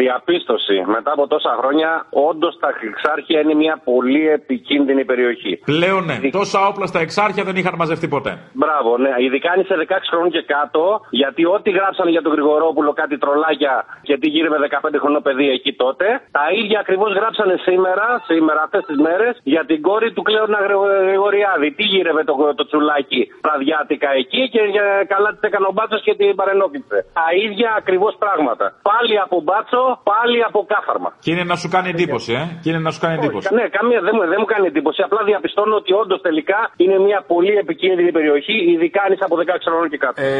[0.00, 0.76] Διαπίστωση.
[0.96, 1.90] Μετά από τόσα χρόνια,
[2.28, 5.52] όντως τα εξάρχεια είναι μια πολύ επικίνδυνη περιοχή.
[5.72, 6.30] Πλέον ναι.
[6.40, 8.32] Τόσα όπλα στα εξάρχεια δεν είχαν μαζευτεί ποτέ.
[8.52, 9.12] Μπράβο, ναι.
[9.24, 13.74] Ειδικά αν είσαι 16 χρόνων και κάτω, γιατί ό,τι γράψανε για τον Γρηγορόπουλο, κάτι τρολάκια
[14.02, 16.06] και τι γύρε με 15 χρονό παιδί εκεί τότε,
[16.38, 20.58] τα ίδια ακριβώς γράψανε σήμερα, σήμερα αυτές τις μέρες, για την κόρη του Κλέωνα
[21.06, 21.68] Γρηγοριάδη.
[21.78, 26.14] Τι γύρευε το, το τσουλάκι βραδιάτικα εκεί και για, καλά τη έκανε ο Μπάτσος και
[26.14, 26.98] την παρενόχλησε.
[27.20, 28.64] Τα ίδια ακριβώς πράγματα.
[28.90, 31.10] Πάλι από Μπάτσο πάλι από κάθαρμα.
[31.24, 32.42] Και είναι να σου κάνει εντύπωση, ε.
[32.62, 33.46] Και είναι να σου κάνει εντύπωση.
[33.58, 35.00] Ναι, καμία δεν μου, δεν μου κάνει εντύπωση.
[35.08, 39.42] Απλά διαπιστώνω ότι όντως τελικά είναι μια πολύ επικίνδυνη περιοχή, ειδικά αν είσαι από 16
[39.72, 40.16] χρόνια και κάτω.
[40.22, 40.30] Ε,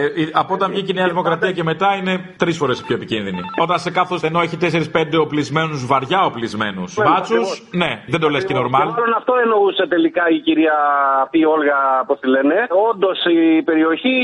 [0.43, 3.41] από όταν βγήκε η Νέα Δημοκρατία και μετά είναι τρεις φορές πιο επικίνδυνη.
[3.65, 7.49] Όταν σε κάθε ενώ έχει 4-5 οπλισμένους, βαριά οπλισμένους ναι, μπάτσους,
[7.83, 8.89] ναι, δεν το λες και νορμάλ.
[8.89, 10.77] Μάλλον αυτό εννοούσε τελικά η κυρία
[11.25, 12.57] αυτή η Όλγα, πώς τη λένε.
[12.91, 13.19] Όντως
[13.59, 14.17] η περιοχή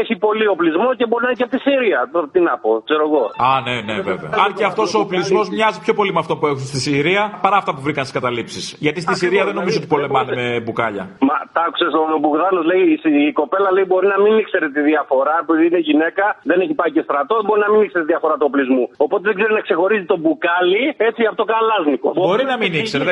[0.00, 2.00] έχει πολύ οπλισμό και μπορεί να είναι και από τη Συρία.
[2.32, 3.24] Τι να πω, ξέρω εγώ.
[3.48, 4.30] Α, ναι, ναι, βέβαια.
[4.44, 7.56] Αν και αυτό ο οπλισμός μοιάζει πιο πολύ με αυτό που έχουν στη Συρία παρά
[7.56, 8.64] αυτά που βρήκαν στις καταλήψεις.
[8.84, 11.04] Γιατί στη Συρία δεν νομίζω ότι πολεμάνε με μπουκάλια.
[11.28, 11.86] Μα τα άκουσε
[12.16, 12.84] ο Μπουγδάνο, λέει
[13.28, 16.90] η κοπέλα λέει μπορεί να μην ήξερε τη διαφορά, επειδή είναι γυναίκα, δεν έχει πάει
[16.96, 18.84] και στρατός, μπορεί να μην ήξερε τη διαφορά του οπλισμού.
[19.04, 22.08] Οπότε δεν ξέρει να ξεχωρίζει το μπουκάλι έτσι από το καλάζνικο.
[22.22, 23.04] Μπορεί να μην ήξερε.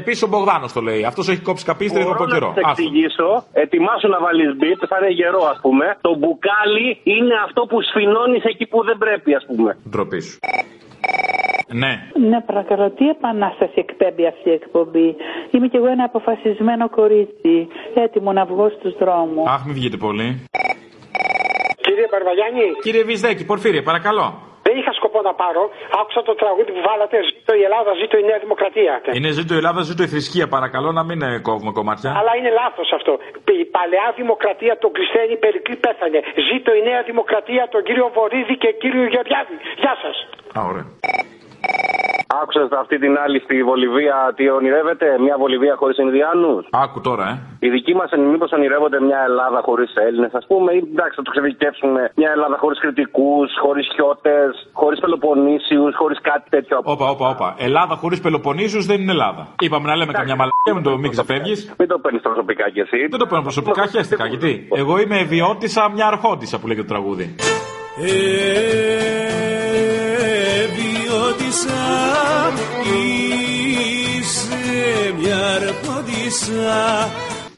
[0.00, 1.00] Επίσης ο Μπογδάνος το λέει.
[1.10, 2.50] Αυτός έχει κόψει καπίστρι εδώ από καιρό.
[2.58, 3.28] Θα εξηγήσω,
[3.64, 5.86] ετοιμάσου να βάλεις μπιτ, θα είναι γερό ας πούμε.
[6.08, 9.70] Το μπουκάλι είναι αυτό που σφινώνεις εκεί που δεν πρέπει ας πούμε.
[9.90, 10.38] Ντροπή σου.
[11.68, 11.92] Ναι.
[12.28, 12.90] Ναι, παρακαλώ.
[12.90, 15.16] Τι επανάσταση εκπέμπει αυτή η εκπομπή;
[15.50, 17.68] Είμαι κι εγώ ένα αποφασισμένο κορίτσι.
[17.94, 19.46] Έτοιμο να βγω στους δρόμους.
[19.48, 20.28] Αχ, μην βγείτε πολύ.
[21.86, 22.66] Κύριε Παρβαγιάννη.
[22.82, 24.26] Κύριε Βυσδέκη, Πορφύρια, παρακαλώ.
[24.66, 25.62] Δεν είχα σκοπό να πάρω.
[26.00, 27.16] Άκουσα το τραγούδι που βάλατε.
[27.28, 28.94] Ζήτω η Ελλάδα, ζήτω η Νέα Δημοκρατία.
[29.18, 32.10] Είναι ζήτω η Ελλάδα, ζήτω η θρησκεία, παρακαλώ να μην ε, κόβουμε κομμάτια.
[32.18, 33.12] Αλλά είναι λάθος αυτό.
[33.64, 36.18] Η παλαιά δημοκρατία τον Χριστένη Περικλή πέθανε.
[36.48, 39.56] Ζήτω η Νέα Δημοκρατία τον κύριο Βορύδη και κύριο Γεωργιάδη.
[39.82, 40.16] Γεια σας.
[42.28, 42.42] Α, ωραία.
[42.42, 47.34] Άκουσες αυτή την άλλη στη Βολιβία τι ονειρεύεται, μια Βολιβία χωρίς Ινδιάνους; Άκου τώρα, ε.
[47.64, 51.30] Οι δικοί μας μήπως ονειρεύονται μια Ελλάδα χωρίς Έλληνες, ας πούμε, ή εντάξει, θα το
[51.30, 52.00] ξεδικεύσουμε.
[52.20, 56.80] Μια Ελλάδα χωρίς κριτικούς, χωρίς χιώτες, χωρίς Πελοποννήσιους, χωρίς κάτι τέτοιο.
[56.82, 57.48] Όπα, όπα, όπα.
[57.58, 59.42] Ελλάδα χωρίς Πελοποννήσιους δεν είναι Ελλάδα.
[59.60, 61.74] Είπαμε να λέμε καμιά μαλακία, μην το μην ξεφεύγεις.
[61.78, 63.06] Μην το παίρνεις προσωπικά κι εσύ.
[63.10, 64.26] Δεν το παίρνω προσωπικά, χαίστηκα.
[64.26, 67.34] Γιατί εγώ είμαι ευιώτησα μια αρχόντισα που λέγεται το τραγούδι.
[67.98, 68.12] Ευιώτησα
[74.16, 77.10] είσαι μια αρχόντισα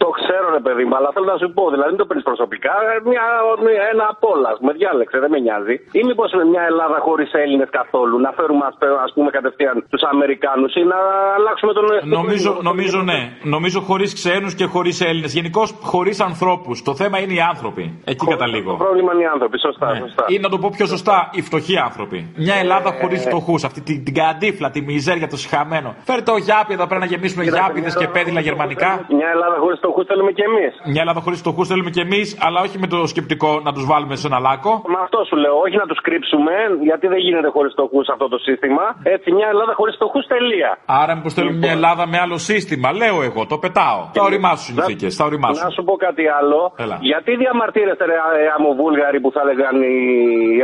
[0.08, 2.74] το ξέρω, ρε παιδί μου, αλλά θέλω να σου πω, δηλαδή δεν το παίρνεις προσωπικά.
[3.10, 3.24] Μια,
[3.64, 5.74] μια, ένα απ' όλα, με διάλεξε, δεν με νοιάζει.
[5.98, 8.64] Ή μήπως με μια Ελλάδα χωρίς Έλληνες καθόλου, να φέρουμε
[9.06, 10.98] ας πούμε κατευθείαν τους Αμερικάνους ή να
[11.38, 11.84] αλλάξουμε τον.
[12.18, 13.20] Νομίζω, νομίζω ναι.
[13.54, 15.32] Νομίζω χωρίς ξένους και χωρίς Έλληνες.
[15.38, 16.76] Γενικώς χωρίς ανθρώπους.
[16.88, 17.84] Το θέμα είναι οι άνθρωποι.
[18.12, 18.70] Εκεί Χω, καταλήγω.
[18.76, 19.98] Το πρόβλημα είναι οι άνθρωποι, σωστά, ναι.
[20.04, 20.24] σωστά.
[20.34, 22.18] Ή να το πω πιο σωστά, οι φτωχοί άνθρωποι.
[22.44, 25.90] Μια Ελλάδα χωρίς ε, φτωχούς, αυτή την, την καντίφλα, τη μιζέρια, το συχαμένο.
[26.08, 28.90] Φέρτε το γιάπι εδώ πέρα να γεμίσουμε γιάπιδε και πέδιλα γερμανικά.
[29.18, 30.72] Μια Ελλάδα χωρίς φτωχούς θέλουμε κι εμείς.
[30.92, 34.14] Μια Ελλάδα χωρίς φτωχού θέλουμε κι εμείς, αλλά όχι με το σκεπτικό να τους βάλουμε
[34.20, 34.72] σε ένα λάκκο.
[34.94, 36.52] Μα αυτό σου λέω, όχι να τους κρύψουμε,
[36.88, 38.84] γιατί δεν γίνεται χωρίς φτωχού αυτό το σύστημα.
[39.14, 40.70] Έτσι, μια Ελλάδα χωρίς φτωχού τελεία.
[41.02, 41.78] Άρα, μήπως θέλουμε μια λοιπόν.
[41.78, 44.00] Ελλάδα με άλλο σύστημα, λέω εγώ, το πετάω.
[44.18, 45.64] Θα οριμάσουν συνθήκες, θα οριμάσουν.
[45.64, 46.58] Να σου πω κάτι άλλο.
[46.84, 46.96] Έλα.
[47.10, 48.16] Γιατί διαμαρτύρεστε, ρε
[48.56, 49.96] Αμοβούλγαροι που θα έλεγαν οι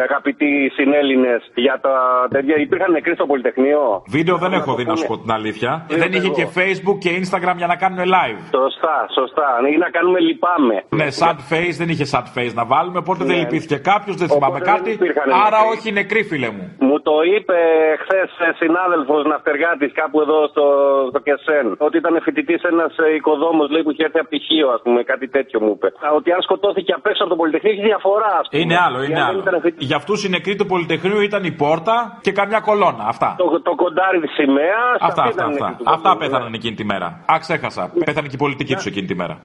[0.06, 1.94] αγαπητοί συνέλληνες για τα
[2.34, 5.86] τέτοια; Υπήρχαν νεκροί στο Πολυτεχνείο; Βίντεο δεν έχω δει να σου πω την αλήθεια.
[6.02, 8.38] Δεν είχε και Facebook και Instagram για να κάνουν live.
[8.58, 9.23] Σωστά, σωστά.
[9.74, 10.76] Ή να κάνουμε λυπάμαι.
[11.00, 14.60] Ναι, sad face δεν είχε sad face να βάλουμε, οπότε δεν λυπήθηκε κάποιος, δεν θυμάμαι
[14.60, 14.90] κάτι.
[15.46, 16.64] Άρα όχι νεκροί, φίλε μου.
[16.88, 17.58] Μου το είπε
[18.02, 18.30] χθες
[18.62, 20.66] συνάδελφος ναυτεργάτης κάπου εδώ στο,
[21.10, 21.66] στο Κεσέν.
[21.86, 25.72] Ότι ήταν φοιτητής ένας οικοδόμος που είχε έρθει από πτυχίο, ας πούμε, κάτι τέτοιο μου
[25.76, 25.88] είπε.
[26.18, 28.62] Ότι αν σκοτώθηκε απ' έξω από το Πολυτεχνείο έχει διαφορά, α πούμε.
[28.62, 29.42] Είναι άλλο, είναι άλλο.
[29.88, 33.04] Για αυτούς οι νεκροί του Πολυτεχνείου ήταν η πόρτα και καμιά κολόνα.
[33.12, 33.34] Αυτά.
[33.38, 34.96] Το, το κοντάρι της σημαίας.
[35.00, 35.44] Αυτά, αυτά.
[35.44, 37.06] Αυτά, αυτά πέθαναν εκείνη τη μέρα.
[37.32, 37.92] Α, ξέχασα.
[38.04, 39.40] Πέθανε και η πολιτική τους εκείνη τη μέρα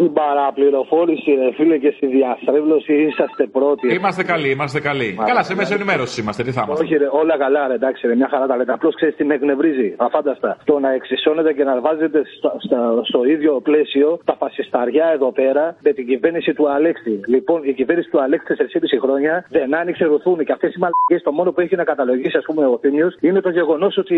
[0.00, 3.94] στην παραπληροφόρηση, ρε φίλε, και στη διαστρέβλωση είσαστε πρώτοι.
[3.94, 5.08] Είμαστε καλοί, είμαστε καλοί.
[5.08, 5.24] Μάλιστα.
[5.30, 6.84] Καλά, σε μέσα ενημέρωσης είμαστε, τι θα είμαστε.
[6.84, 8.72] Όχι, ρε, όλα καλά, ρε, εντάξει, ρε, μια χαρά τα λέτε.
[8.72, 9.88] Απλώς ξέρεις τι με εκνευρίζει.
[9.96, 10.50] Αφάνταστα.
[10.64, 15.76] Το να εξισώνετε και να βάζετε στο, στο, στο ίδιο πλαίσιο τα φασισταριά εδώ πέρα
[15.86, 17.20] με την κυβέρνηση του Αλέξη.
[17.26, 18.64] Λοιπόν, η κυβέρνηση του Αλέξη 4,5
[19.04, 22.44] χρόνια δεν άνοιξε ρουθούνη και αυτές οι μαλακίε το μόνο που έχει να καταλογίσει, ας
[22.44, 24.16] πούμε, ο Θήμιος είναι το γεγονός ότι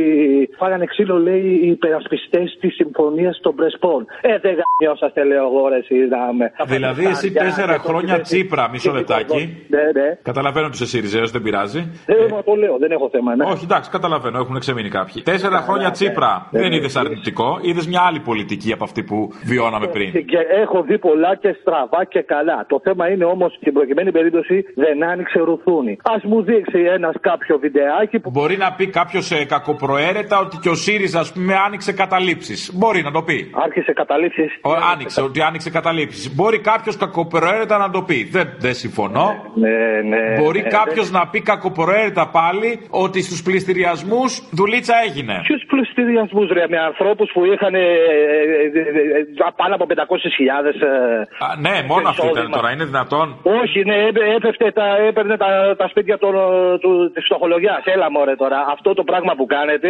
[0.59, 4.07] φάγανε ξύλο, λέει, οι υπερασπιστές της συμφωνίας των Πρεσπών.
[4.21, 6.53] Ε, δεν γαμιώσαστε, λέω εγώ, εσύ να με.
[6.67, 9.57] Δηλαδή, εσύ φασιστάρια τέσσερα και το χρόνια τι- τσίπρα, μισό τι- λεπτάκι.
[9.69, 10.09] Ναι, ναι.
[10.23, 11.79] Καταλαβαίνω ότι είσαι Σιριζέος, δεν πειράζει.
[12.07, 13.37] Ε, μα το λέω, δεν έχω θέμα.
[13.37, 13.45] Ναι.
[13.45, 15.23] Όχι, εντάξει, καταλαβαίνω, έχουν ξεμείνει κάποιοι.
[15.23, 15.93] Τέσσερα χρόνια ναι.
[15.93, 16.49] Τσίπρα.
[16.51, 16.77] Ναι, Δεν ναι.
[16.77, 20.13] είδες αρνητικό, είδες μια άλλη πολιτική από αυτή που βιώναμε πριν.
[20.13, 22.67] Και έχω δει πολλά και στραβά και καλά.
[22.69, 25.93] Το θέμα είναι όμως στην προκειμένη περίπτωση δεν άνοιξε ρουθούνη.
[26.03, 28.31] Α μου δείξει ένας κάποιο βιντεάκι που.
[28.31, 32.71] Μπορεί να πει κάποιος ε, κακοπροαίρετα ότι και ο ΣΥΡΙΖΑ, ας πούμε, άνοιξε καταλήψεις.
[32.75, 33.51] Μπορεί να το πει.
[33.65, 34.51] Άρχισε καταλήψεις.
[34.63, 36.35] Ο, άνοιξε, ότι άνοιξε καταλήψεις.
[36.35, 38.29] Μπορεί κάποιος κακοπροαίρετα να το πει.
[38.31, 39.27] Δεν, δεν συμφωνώ.
[39.55, 39.69] Ναι,
[40.09, 40.41] ναι.
[40.41, 45.35] Μπορεί ναι, κάποιος να πει κακοπροαίρετα πάλι ότι στους πληστηριασμούς δουλίτσα έγινε.
[45.47, 48.81] Ποιους πληστηριασμούς, ρε, με ανθρώπους που είχαν ε, ε, ε,
[49.19, 49.95] ε, πάνω από 500.000.
[50.83, 52.57] Ε, Α, ναι, μόνο αυτό ήταν εισόδημα.
[52.57, 52.69] τώρα.
[52.73, 53.27] Είναι δυνατόν;
[53.63, 55.49] όχι, ναι, έπε- έπεφτε τα, έπαιρνε τα,
[55.81, 56.33] τα σπίτια των,
[56.83, 57.83] του, της φτωχολογιάς.
[57.95, 58.59] Έλα μωρέ τώρα.
[58.75, 59.89] Αυτό το πράγμα που κάνετε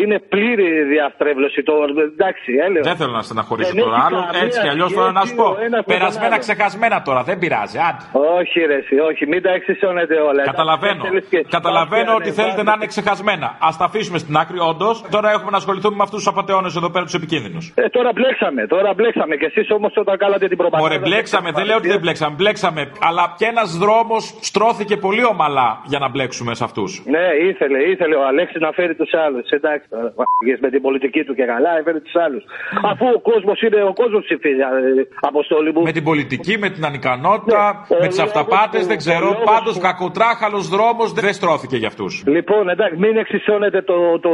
[0.00, 1.62] είναι πλήρη διαστρέβλωση.
[1.62, 1.74] Το,
[2.12, 2.84] εντάξει, έλεγα.
[2.90, 4.20] Δεν θέλω να στεναχωρήσω Δεν τώρα έχει άλλο.
[4.26, 5.44] καμία Έτσι κι αλλιώς σχέση τώρα να σου πω.
[5.44, 6.44] ο ένας με τον Περασμένα άλλον.
[6.44, 7.20] ξεχασμένα τώρα.
[7.28, 7.76] Δεν πειράζει.
[7.88, 8.02] Άντε.
[8.40, 10.42] Όχι, ρε, εσύ, όχι, μην τα εξισώνετε όλα.
[10.52, 11.02] Καταλαβαίνω.
[11.02, 12.70] Δεν θέλεις και- Καταλαβαίνω Βάφια, ότι ναι, θέλετε βάφια.
[12.70, 13.48] να είναι ξεχασμένα.
[13.66, 14.94] Α τα αφήσουμε στην άκρη, όντως.
[15.16, 17.64] Τώρα έχουμε να ασχοληθούμε με αυτούς τους απαταιώνες εδώ πέρα, τους επικίνδυνους.
[17.74, 19.34] Ε, τώρα μπλέξαμε, τώρα μπλέξαμε.
[19.40, 20.94] Και εσείς όμως όταν κάνατε την προπαγάνδα.
[20.94, 22.34] Μωρέ, μπλέξαμε, δεν λέω ότι δεν μπλέξαμε.
[22.38, 22.80] Μπλέξαμε.
[23.08, 26.90] Αλλά και ένας δρόμος στρώθηκε πολύ ομαλά για να μπλέξουμε σε αυτούς.
[27.06, 29.48] Ναι, ήθελε, ήθελε ο Αλέξης να φέρει τους άλλους.
[29.48, 32.42] Εντάξει, τώρα, μ***γες, με την πολιτική του και καλά, έφερε τους άλλους.
[32.90, 34.93] Αφού ο κόσμος είναι, ο κόσμος ψηφίζει, ε,
[35.30, 35.82] αποστόλη μου.
[35.82, 39.26] Με την πολιτική, με την ανικανότητα, Ναι, ο με τι λόγος αυταπάτε, του- δεν ξέρω.
[39.28, 42.06] ο λόγος Πάντω, του- κακοτράχαλο δρόμο δεν στρώθηκε για αυτού.
[42.36, 43.96] Λοιπόν, εντάξει, μην εξισώνετε το,
[44.26, 44.30] το,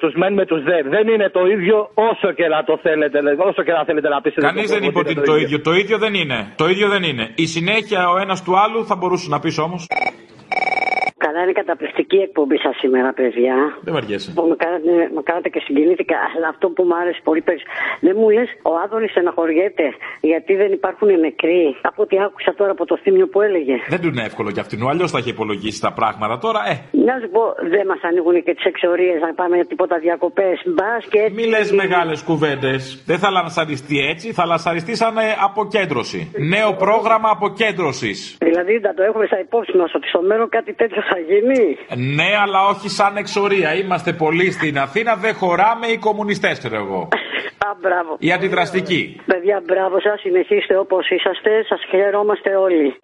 [0.00, 0.78] τους μεν με τους δε.
[0.94, 3.18] Δεν είναι το ίδιο όσο και να το θέλετε,
[3.50, 4.40] όσο και να θέλετε να πείσετε.
[4.46, 5.60] Κανεί τον δεν κόσμο είπε ότι είναι είναι το ίδιο.
[5.60, 6.38] Το ίδιο δεν είναι.
[6.56, 7.24] Το ίδιο δεν είναι.
[7.34, 9.76] Η συνέχεια ο ένα του άλλου θα μπορούσε να πει όμω.
[11.24, 13.56] Καλά, είναι καταπληκτική εκπομπή σας σήμερα, παιδιά.
[13.86, 14.30] Δεν βαριέσαι.
[14.36, 16.16] Που με κάνατε, με κάνατε και συγκινήθηκα.
[16.34, 17.74] Αλλά αυτό που μου άρεσε πολύ περισσότερο.
[18.06, 19.86] Δεν μου λες, ο Άδωνης στεναχωριέται
[20.30, 21.64] γιατί δεν υπάρχουν νεκροί.
[21.90, 23.76] Από ό,τι άκουσα τώρα από το θύμιο που έλεγε.
[23.88, 24.78] Δεν του είναι εύκολο για αυτήν.
[24.92, 26.60] Αλλιώς θα είχε υπολογίσει τα πράγματα τώρα.
[26.72, 26.74] Ε,
[27.08, 27.42] Να σου πω,
[27.74, 30.56] δεν μας ανοίγουν και τις εξορίες να πάμε για τίποτα διακοπές.
[30.76, 31.34] Μπας και έτσι.
[31.38, 33.02] Μη λες μεγάλες κουβέντες.
[33.06, 36.20] Δεν θα λανσαριστεί έτσι, θα λανσαριστεί σαν ε, αποκέντρωση.
[36.54, 38.36] Νέο πρόγραμμα αποκέντρωσης.
[38.40, 41.62] Δηλαδή να το έχουμε στα υπόψη μας ότι στο μέλλον κάτι τέτοιο θα γίνει.
[42.18, 43.74] Ναι, αλλά όχι σαν εξορία.
[43.74, 47.08] Είμαστε πολλοί στην Αθήνα, δεν χωράμε οι κομμουνιστές, ξέρω εγώ.
[47.68, 48.16] Α, μπράβο.
[48.18, 49.20] Οι αντιδραστικοί.
[49.26, 50.20] Παιδιά, μπράβο σας.
[50.20, 51.50] Συνεχίστε όπως είσαστε.
[51.68, 52.94] Σας χαιρόμαστε όλοι.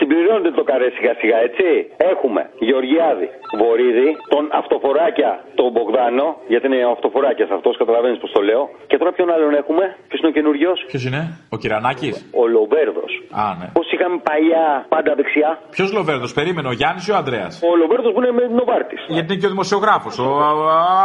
[0.00, 1.66] Συμπληρώνεται το καρέ σιγά σιγά, έτσι.
[2.12, 3.28] Έχουμε Γεωργιάδη,
[3.60, 5.30] Βορύδη, τον αυτοφοράκια,
[5.60, 8.62] τον Μπογδάνο, γιατί είναι ο αυτοφοράκιας αυτός, καταλαβαίνεις πώς το λέω.
[8.90, 11.20] Και τώρα ποιον άλλον έχουμε, ποιος είναι ο καινούριος, Ποιος είναι,
[11.54, 12.16] ο Κυρανάκης.
[12.40, 13.12] ο Λοβέρδος.
[13.42, 13.66] Α, ναι.
[13.78, 15.50] Πώς είχαμε παλιά πάντα δεξιά.
[15.76, 19.00] Ποιος Λοβέρδος, περίμενε, ο Γιάννης ή ο Ανδρέας; Ο Λοβέρδος που είναι με Νοβάρτης.
[19.16, 20.28] Γιατί είναι και ο δημοσιογράφος, ο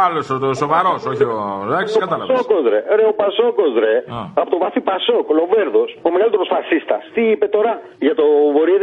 [0.06, 1.34] άλλος, ο σοβαρός, όχι ο.
[1.68, 2.30] Εντάξει, κατάλαβες.
[2.36, 2.80] Πασόκος, ρε.
[2.98, 3.94] Ρε, ο Πασόκος, ρε.
[4.16, 4.20] Α.
[4.40, 7.02] Από το βαθύ Πασόκ, ο Λοβέρδος, ο μεγαλύτερος φασίστας.
[7.14, 7.72] Τι είπε τώρα
[8.06, 8.24] για το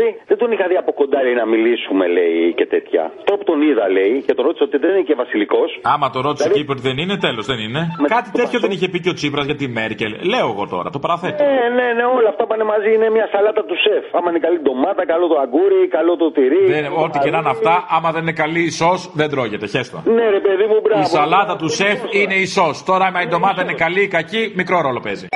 [0.03, 3.03] Βορύδη, δεν τον είχα δει από κοντά λέει, να μιλήσουμε, λέει και τέτοια.
[3.25, 5.69] Τώρα που τον είδα, λέει, και τον ρώτησε ότι δεν είναι και βασιλικός.
[5.93, 7.81] Άμα το ρώτησε και είπε ότι δεν είναι, τέλος δεν είναι.
[8.03, 8.61] Με Κάτι το τέτοιο Πασόκ.
[8.65, 10.11] δεν είχε πει και ο Τσίπρας για τη Μέρκελ.
[10.33, 11.39] Λέω εγώ τώρα, το παραθέτω.
[11.43, 12.89] Ναι, ναι, ναι, όλα αυτά πάνε μαζί.
[12.95, 14.03] Είναι μια σαλάτα του σεφ.
[14.17, 16.63] Άμα είναι καλή ντομάτα, καλό το αγκούρι, καλό το τυρί.
[16.75, 19.65] Δεν, ό,τι και να είναι αυτά, άμα δεν είναι καλή η σος, δεν τρώγεται.
[19.73, 19.97] Χέστο.
[20.17, 21.01] Ναι, ρε παιδί μου, μπράβο.
[21.01, 22.75] Η σαλάτα του σεφ είναι η σος.
[22.89, 25.27] Τώρα, άμα η ντομάτα είναι καλή ή κακή, μικρό ρόλο παίζει.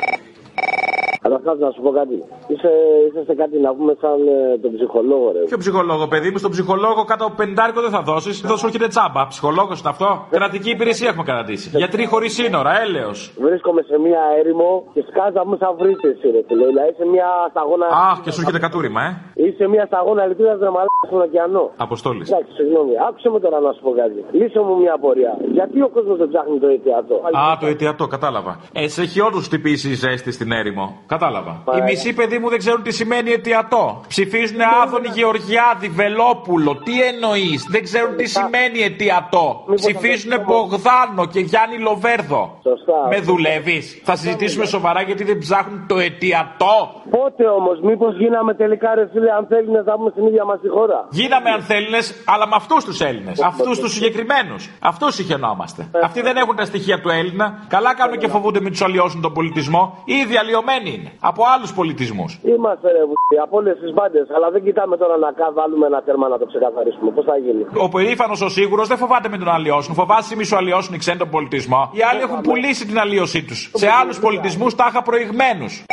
[1.24, 2.16] Καταρχάς να σου πω κάτι.
[2.52, 2.70] Είσαι,
[3.06, 5.40] είσαι σε κάτι να πούμε σαν ε, τον ψυχολόγο, ρε.
[5.50, 8.34] Ποιο ψυχολόγο, παιδί μου, στον ψυχολόγο κάτω από πεντάρικο δεν θα δώσεις.
[8.40, 9.22] Δεν θα σου έρχεται τσάμπα.
[9.32, 10.08] Ψυχολόγος είναι αυτό.
[10.30, 11.66] Κρατική υπηρεσία έχουμε καταντήσει.
[11.82, 13.18] Γιατροί χωρίς σύνορα, έλεος.
[13.46, 16.66] Βρίσκομαι σε μια έρημο και σκάζα μου σαν βρύτες, ρε φίλε.
[16.72, 17.86] Δηλαδή σε μια σταγόνα.
[18.10, 19.10] Αχ, και σου έρχεται κατούριμα, ε.
[19.44, 21.64] Είσαι μια σταγόνα λιτούρα δραμαλά στον ωκεανό.
[21.86, 22.26] Αποστόλης.
[22.30, 22.92] Εντάξει, συγγνώμη.
[23.08, 24.18] Άκουσε με τώρα να σου πω κάτι.
[24.38, 25.32] Λύσε μου μια απορία.
[25.56, 28.52] Γιατί ο κόσμος δεν ψάχνει το αιτιατό; Α, το αιτιατό, κατάλαβα.
[28.72, 30.86] Ε, σε έχει όντω χτυπήσει η ζέστη στην έρημο.
[31.08, 31.62] Κατάλαβα.
[31.76, 34.00] Οι μισοί παιδί μου δεν ξέρουν τι σημαίνει αιτιατό.
[34.08, 36.76] Ψηφίζουν Άδωνη Γεωργιάδη, Βελόπουλο.
[36.76, 39.64] Τι εννοείς; Δεν ξέρουν τι σημαίνει αιτιατό.
[39.74, 42.58] Ψηφίζουν Μπογδάνο και Γιάννη Λοβέρδο.
[42.62, 43.06] Σωστά.
[43.08, 46.76] Με δουλεύεις; Θα συζητήσουμε σοβαρά γιατί δεν ψάχνουν το αιτιατό.
[47.10, 50.68] Πότε όμως, μήπως γίναμε τελικά ρε φίλε, αν θέλει να ζούμε στην ίδια μας τη
[50.68, 51.86] χώρα; Γίναμε αν θέλει,
[52.24, 53.42] αλλά με αυτούς τους Έλληνες.
[53.42, 54.70] Αυτούς τους συγκεκριμένους.
[54.80, 55.88] Αυτούς συχαινόμαστε.
[56.02, 57.64] Αυτοί δεν έχουν τα στοιχεία του Έλληνα.
[57.68, 60.02] Καλά κάνουν και φοβούνται μην τους αλλοιώσουν τον πολιτισμό.
[60.04, 61.10] Ήδη αλλοιωμένοι είναι.
[61.30, 62.30] Από άλλους πολιτισμούς.
[62.54, 66.00] Είμαστε ρε βουλή, από όλες τις μπάντες, αλλά δεν κοιτάμε τώρα να κα- βάλουμε ένα
[66.06, 67.10] τέρμα να το ξεκαθαρίσουμε.
[67.16, 69.94] Πώς θα γίνει; Ο περήφανο ο σίγουρος δεν φοβάται με τον αλλοιώσουν.
[69.94, 71.80] Φοβάσαι μη σου αλλοιώσουν οι ξένοι τον πολιτισμό.
[71.92, 73.70] Οι άλλοι έχουν πουλήσει την αλλίωσή τους.
[73.74, 75.84] Σε άλλους πολιτισμούς τάχα προηγμένους.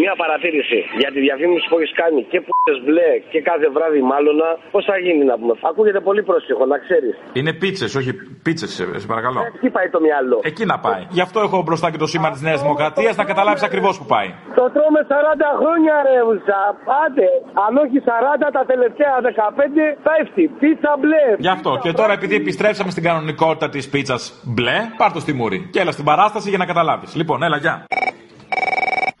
[0.00, 2.52] Μία παρατήρηση για τη διαφήμιση που έχεις κάνει και που
[2.86, 4.36] μπλε και κάθε βράδυ μάλλον.
[4.74, 5.54] Πώς θα γίνει να πούμε.
[5.70, 7.14] Ακούγεται πολύ πρόσεχο, να ξέρεις.
[7.38, 8.12] Είναι πίτσες, όχι
[8.46, 8.70] πίτσες,
[9.02, 9.40] σε παρακαλώ.
[9.56, 10.38] Εκεί πάει το μυαλό.
[10.50, 11.02] Εκεί να πάει.
[11.16, 14.28] Γι' αυτό έχω μπροστά και το σήμα της Νέας Δημοκρατίας να καταλάβεις ακριβώς που πάει.
[14.58, 16.60] Το τρώμε 40 χρόνια ρε Ουλσα.
[16.88, 17.26] Πάτε.
[17.64, 20.44] Αν όχι 40 τα τελευταία 15 πέφτει.
[20.60, 21.24] Πίτσα μπλε.
[21.38, 21.78] Γι' αυτό.
[21.82, 25.68] Και τώρα επειδή επιστρέψαμε στην κανονικότητα της πίτσας μπλε, πάρ το στη μούρη.
[25.72, 27.14] Και έλα στην παράσταση για να καταλάβεις.
[27.16, 27.86] Λοιπόν, έλα, γεια.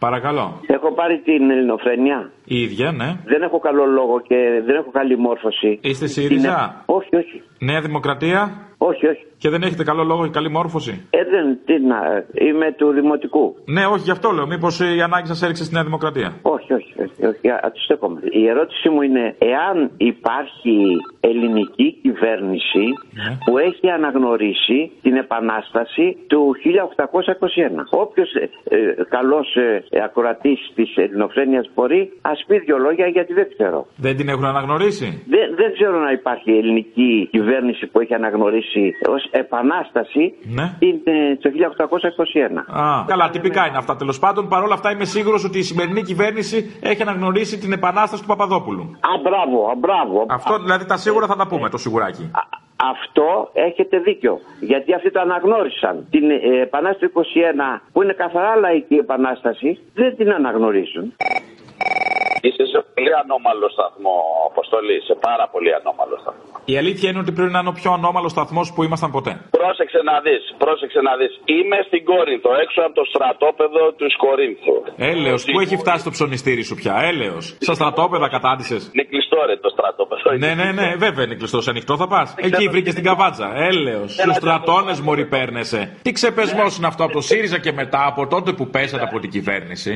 [0.06, 0.60] Παρακαλώ.
[0.66, 2.30] Έχω πάρει την ελληνοφρένεια.
[2.54, 3.08] Η ίδια, ναι.
[3.32, 5.78] Δεν έχω καλό λόγο και δεν έχω καλή μόρφωση.
[5.82, 7.42] Είστε ΣΥΡΙΖΑ; Είναι- Όχι, όχι.
[7.58, 8.40] Νέα Δημοκρατία;
[8.78, 9.24] Όχι, όχι.
[9.38, 11.98] Και δεν έχετε καλό λόγο και καλή μόρφωση; Ε, δεν, τι να,
[12.46, 13.54] είμαι του Δημοτικού.
[13.64, 14.46] Ναι, όχι, γι' αυτό λέω.
[14.46, 18.20] Μήπως η ανάγκη σας έριξε στη Νέα Δημοκρατία; Όχι, όχι, όχι, όχι αντιστέκομαι.
[18.30, 20.76] Η ερώτησή μου είναι εάν υπάρχει
[21.20, 23.36] ελληνική κυβέρνηση Ναι.
[23.44, 27.86] που έχει αναγνωρίσει την επανάσταση του 1821.
[27.90, 28.78] Όποιος ε, ε,
[29.08, 33.86] καλός ε, ακροατής της ελληνοφρένεια μπορεί, ας πει δύο λόγια γιατί δεν ξέρω.
[33.96, 39.28] Δεν την έχουν αναγνωρίσει; Δεν, δεν ξέρω να υπάρχει ελληνική κυβέρνηση που έχει αναγνωρίσει ως
[39.30, 40.76] επανάσταση Ναι.
[40.78, 42.64] την, ε, το 1821.
[42.80, 43.96] Α, καλά, τυπικά είναι αυτά.
[43.96, 48.28] Τέλος πάντων, παρόλα αυτά είμαι σίγουρος ότι η σημερινή κυβέρνηση έχει αναγνωρίσει την επανάσταση του
[48.28, 48.82] Παπαδόπουλου.
[48.82, 50.26] Α, μπράβο, α, μπράβο.
[50.28, 52.30] Αυτό δηλαδή τα σίγουρα θα τα πούμε, το σιγουράκι.
[52.90, 54.38] Αυτό έχετε δίκιο.
[54.60, 56.06] Γιατί αυτοί το αναγνώρισαν.
[56.10, 61.12] Την ε, Επανάσταση του 21 που είναι καθαρά λαϊκή επανάσταση δεν την αναγνωρίζουν.
[62.46, 64.14] Είσαι σε πολύ ανώμαλο σταθμό,
[64.50, 64.96] Αποστολή.
[65.08, 66.44] Σε πάρα πολύ ανώμαλο σταθμό.
[66.72, 69.32] Η αλήθεια είναι ότι πρέπει να είναι ο πιο ανώμαλος σταθμός που ήμασταν ποτέ.
[69.58, 71.32] Πρόσεξε να δεις, πρόσεξε να δεις.
[71.56, 74.76] Είμαι στην Κόρινθο, έξω από το στρατόπεδο του Κορίνθου.
[75.12, 77.44] Έλεος, πού έχει φτάσει το ψωνιστήρι σου πια, έλεος.
[77.66, 78.82] Στα στρατόπεδα κατάντησες.
[79.32, 80.22] Είναι κλειστό ρε το στρατόπεδο.
[80.44, 81.62] Ναι, ναι, ναι, βέβαια είναι κλειστός.
[81.64, 82.28] Σε ανοιχτό θα πας.
[82.48, 83.46] Εκεί βρήκες την καβάτσα.
[83.70, 84.10] Έλεος.
[84.12, 85.80] Στους στρατώνες μωρή παίρνεσαι.
[86.06, 89.30] Τι ξεπεσμός είναι αυτό από το ΣΥΡΙΖΑ και μετά από τότε που πέσατε από την
[89.36, 89.92] κυβέρνηση;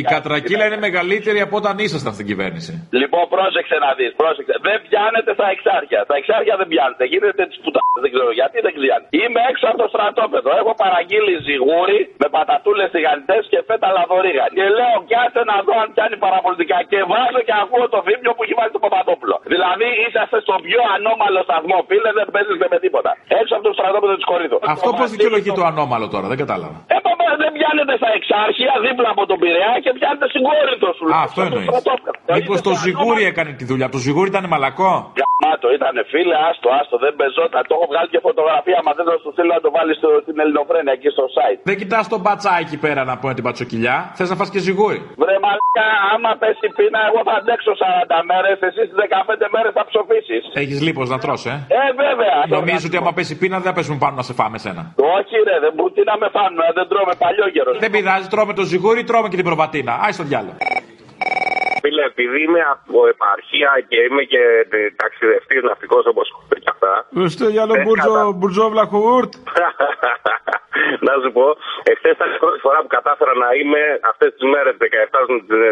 [0.00, 2.72] Η κατρακύλα είναι μεγαλύτερη από όταν ήσασταν στην κυβέρνηση.
[3.00, 4.54] Λοιπόν, πρόσεξε να δεις, πρόσεξε.
[4.68, 6.00] Δεν πιάνετε στα εξάρχεια.
[6.10, 7.02] Τα εξάρχεια δεν πιάνετε.
[7.12, 8.00] Γίνεται τις πουτάδες.
[8.04, 9.08] Δεν ξέρω γιατί δεν πιάνετε.
[9.20, 10.48] Είμαι έξω από το στρατόπεδο.
[10.60, 14.44] Έχω παραγγείλει ζυγούρι με πατατούλες τηγανιτές και φέτα λαδορίγα.
[14.56, 16.78] Και λέω, πιάστε να δω αν πιάνει παραπολιτικά.
[16.90, 19.36] Και βάζω και ακούω το βίντεο που έχει βάλει το Παπαδόπουλο.
[19.54, 23.10] Δηλαδή είσαστε στο πιο ανώμαλο σταθμό, φίλε, δεν παίζετε με τίποτα.
[23.40, 24.58] Έξω από το στρατόπεδο της Κορίνθου.
[24.74, 26.78] Αυτό πώς δικαιολογεί το ανώμαλο τώρα, δεν κατάλαβα.
[26.94, 31.04] Ε, παπά, δεν πιάνετε στα εξάρχεια δίπλα από τον Πειραιά και πιάνετε στην Κόρινθο σου.
[31.14, 31.68] Α, αυτό εννοείς.
[32.36, 33.88] Μήπως το ζυγούρι έκανε τη δουλειά.
[33.94, 37.62] Το ζυγούρι ήταν μαλακό; Γαμάτο ήταν φίλε, άστο, άστο, δεν πεζόταν.
[37.68, 38.78] Το έχω βγάλει και φωτογραφία.
[38.86, 41.58] Μα δεν θα σου στείλω να το βάλεις στην Ελληνοφρένια εκεί στο site.
[41.68, 44.98] Δεν κοιτάς τον μπατσά εκεί πέρα να πούμε την πατσοκυλιά; Θες να φας και ζυγούρι.
[45.22, 48.51] Βρε μαλάκα, άμα πέσει πείνα, εγώ θα αντέξω 40 μέρες.
[48.60, 50.42] Εσύ στι 15 μέρες θα ψοφήσεις.
[50.62, 51.66] Έχεις λίπος να τρως, ε.
[51.68, 52.36] Ε, βέβαια.
[52.58, 54.82] Νομίζω ότι άμα πέσει πείνα δεν θα πέσουν πάνω να σε φάμε σένα.
[55.16, 57.70] Όχι, ρε, δεν μπορεί τι να με φάνουν, δεν τρώμε παλιό καιρό.
[57.84, 59.92] Δεν πειράζει, τρώμε το ζυγούρι, τρώμε και την προβατίνα.
[60.04, 60.56] Άι στο διάλογο.
[62.02, 64.42] Φίλε, επειδή είμαι από επαρχία και είμαι και
[65.02, 66.26] ταξιδευτής ναυτικός όπως
[66.64, 66.92] και αυτά.
[67.34, 69.32] Στο διάλογο Ε, μπουρζό, κατά- μπουρζό βλαχούρτ.
[71.08, 71.46] να σου πω,
[71.90, 75.20] εχθές ήταν η πρώτη φορά που κατάφερα να είμαι αυτές τις μέρες 17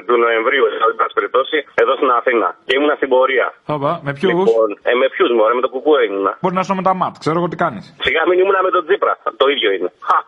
[0.07, 2.49] του Νοεμβρίου, εν πάση περιπτώσει, εδώ στην Αθήνα.
[2.67, 3.47] Και ήμουν στην πορεία.
[3.77, 6.33] Όπα, με ποιους; Λοιπόν, ε, με ποιους μωρέ, με το κουκού ήμουνα.
[6.41, 7.85] Μπορείς να σου με τα ματ, ξέρω εγώ τι κάνεις.
[8.07, 9.15] Σιγά μην ήμουνα με τον Τζίπρα.
[9.43, 9.89] Το ίδιο είναι.
[10.09, 10.19] Χα,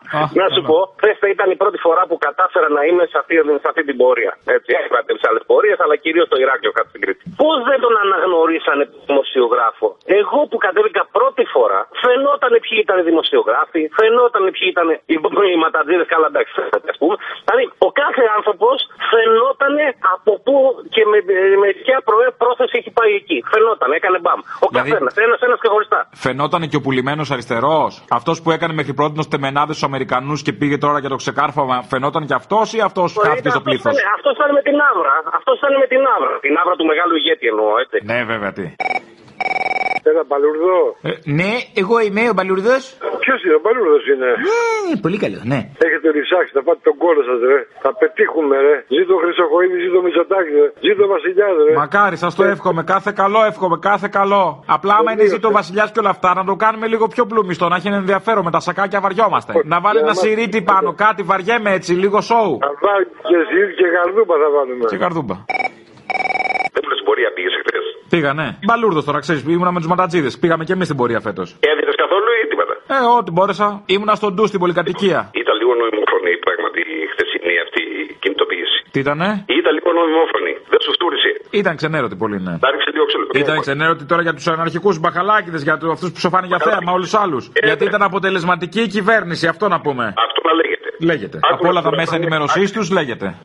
[0.41, 3.33] να σου πω, χθες ήταν η πρώτη φορά που κατάφερα να είμαι σε αυτή,
[3.63, 4.31] σε αυτή την πορεία.
[4.57, 7.21] Έτσι, έκανα τι άλλες πορείες, αλλά κυρίως το Ηράκλειο κάτω στην Κρήτη.
[7.43, 9.87] Πώς δεν τον αναγνωρίσανε δημοσιογράφο;
[10.19, 15.15] Εγώ που κατέβηκα πρώτη φορά, φαινόταν ποιοι ήταν οι δημοσιογράφοι, φαινόταν ποιοι ήταν οι,
[15.53, 16.51] οι ματατζίδες, καλά εντάξει,
[16.91, 17.15] ας πούμε.
[17.45, 18.77] Δηλαδή, ο κάθε άνθρωπος
[19.13, 19.75] φαινόταν
[20.15, 20.55] από πού
[20.95, 21.17] και με,
[21.63, 23.37] με ποια προέ- πρόθεση έχει πάει εκεί.
[23.53, 24.39] Φαινόταν, έκανε μπαμ.
[24.65, 25.99] Ο Δηλαδή- καθένας, ένα-ένα ξεχωριστά.
[26.25, 27.91] Φαινόταν και ο πουλημένος αριστερός.
[28.19, 31.77] Αυτός που έκανε μέχρι πρώτη ω τεμενάδες στους Αμερικανούς και πήγε τώρα για το ξεκάρφωμα.
[31.93, 35.13] Φαινόταν και αυτός ή αυτός χάθηκε στο πλήθος; Αυτός ήταν με την άβρα.
[35.39, 36.35] Αυτός ήταν με την άβρα.
[36.45, 37.97] Την άβρα του μεγάλου ηγέτη εννοώ, έτσι.
[38.11, 38.65] Ναι, βέβαια, τι.
[40.11, 40.79] Ένα παλουρδό.
[41.39, 42.77] ναι, εγώ είμαι ο Μπαλουρδό.
[43.23, 44.29] Ποιος είναι, ο παλουρδό είναι;
[44.87, 45.59] Ναι, πολύ καλό, ναι.
[45.85, 47.59] Έχετε ρισάξει, θα πάτε τον κόλλο σας, ρε.
[47.83, 48.75] Θα πετύχουμε, ρε.
[48.97, 50.67] Ζήτω Χρυσοχοίδη, ζήτω Μητσοτάκη, ρε.
[50.87, 51.73] Ζήτω Βασιλιάς, ρε.
[51.83, 52.81] Μακάρι, σας το εύχομαι.
[52.93, 54.43] Κάθε καλό εύχομαι, κάθε καλό.
[54.75, 57.63] Απλά, άμα είναι ζήτω ο Βασιλιάς και όλα αυτά, να το κάνουμε λίγο πιο πλούμιστο,
[57.71, 59.51] να έχει ένα ενδιαφέρον με τα σακάκια βαριόμαστε.
[59.71, 62.53] Να βάλει ένα σιρίτι πάνω, κάτι βαριέμαι έτσι, λίγο σοου.
[62.65, 64.85] Θα βάλει και ζήτω και γαρδούπα θα βάλουμε.
[64.91, 65.35] Και καρδούμπα.
[66.73, 67.49] Δεν μου λε πορεία πήγε
[68.13, 68.21] χθε.
[68.21, 68.47] Πήγα, ναι.
[68.67, 70.33] Μπαλούρδος τώρα, ξέρεις, ήμουνα με τους ματατζίδες.
[70.41, 71.47] Πήγαμε και εμείς στην πορεία φέτος.
[71.71, 73.67] Έδινε καθόλου ή τίποτα; Ε, ό,τι μπόρεσα.
[73.95, 75.19] Ήμουνα στον ντου στην πολυκατοικία.
[75.43, 78.77] Ήταν λίγο νοημόφωνη πράγματι η χθεσινή αυτή η κινητοποίηση.
[78.93, 79.27] Τι ήτανε;
[79.59, 80.53] Ήταν λίγο νοημόφωνη.
[80.71, 81.29] Δεν σου φτούρισε.
[81.61, 82.53] Ήταν ξενέρωτη πολύ, ναι.
[82.63, 83.25] Τα ρίξε λίγο ξύλο.
[83.43, 87.19] Ήταν ξενέρωτη τώρα για τους αναρχικούς μπαχαλάκιδε, για αυτούς που σοφάνε για θέαμα, όλους τους
[87.23, 87.51] άλλους.
[87.63, 90.05] Γιατί ήταν αποτελεσματική η κυβέρνηση, αυτό να πούμε.
[90.27, 90.87] Αυτό να λέγεται.
[91.09, 91.37] Λέγεται.
[91.53, 93.35] Από όλα τα μέσα ενημέρωσή τους λέγεται.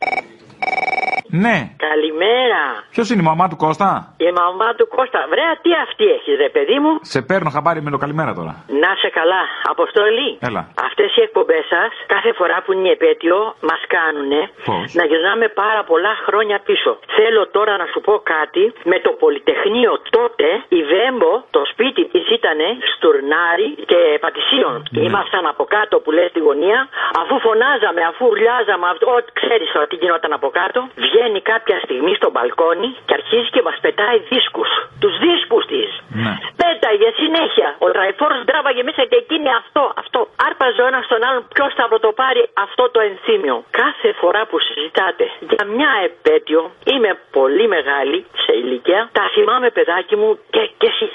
[1.31, 1.57] Ναι.
[1.89, 2.61] Καλημέρα.
[2.95, 3.89] Ποιος είναι η μαμά του Κώστα;
[4.27, 5.19] Η μαμά του Κώστα.
[5.31, 8.53] Βρέα, τι αυτή έχει, ρε παιδί μου; Σε παίρνω χαμπάρι με το καλημέρα τώρα.
[8.83, 9.41] Να σε καλά.
[9.73, 10.29] Αποστολή.
[10.49, 10.61] Έλα.
[10.87, 13.37] Αυτές οι εκπομπές σας, κάθε φορά που είναι η επέτειο,
[13.69, 14.31] μας κάνουν
[14.65, 16.91] Πώς; να γυρνάμε πάρα πολλά χρόνια πίσω.
[17.17, 18.63] Θέλω τώρα να σου πω κάτι.
[18.91, 20.47] Με το Πολυτεχνείο τότε,
[20.79, 22.59] η Βέμπο, το σπίτι τη ήταν
[22.93, 24.75] στουρνάρι και πατησίων.
[25.07, 26.79] Ήμασταν από κάτω που λες στη γωνία,
[27.21, 30.79] αφού φωνάζαμε, αφού ουρλιάζαμε, αυτό, ό,τι ξέρεις τώρα τι γινόταν από κάτω,
[31.19, 34.71] βγαίνει κάποια στιγμή στο μπαλκόνι και αρχίζει και μας πετάει δίσκους.
[35.01, 35.89] Τους δίσκους της.
[36.23, 36.33] Ναι.
[36.63, 37.69] Πέταγε συνέχεια.
[37.85, 40.19] Ο τραϊφόρο τράβαγε μέσα και εκείνη αυτό, αυτό.
[40.47, 43.55] Άρπαζε ο ένας τον άλλον ποιος θα πρωτοπάρει αυτό το ενθύμιο.
[43.81, 46.61] Κάθε φορά που συζητάτε για μια επέτειο,
[46.91, 51.07] είμαι πολύ μεγάλη σε ηλικία, τα θυμάμαι παιδάκι μου και, και εσύ.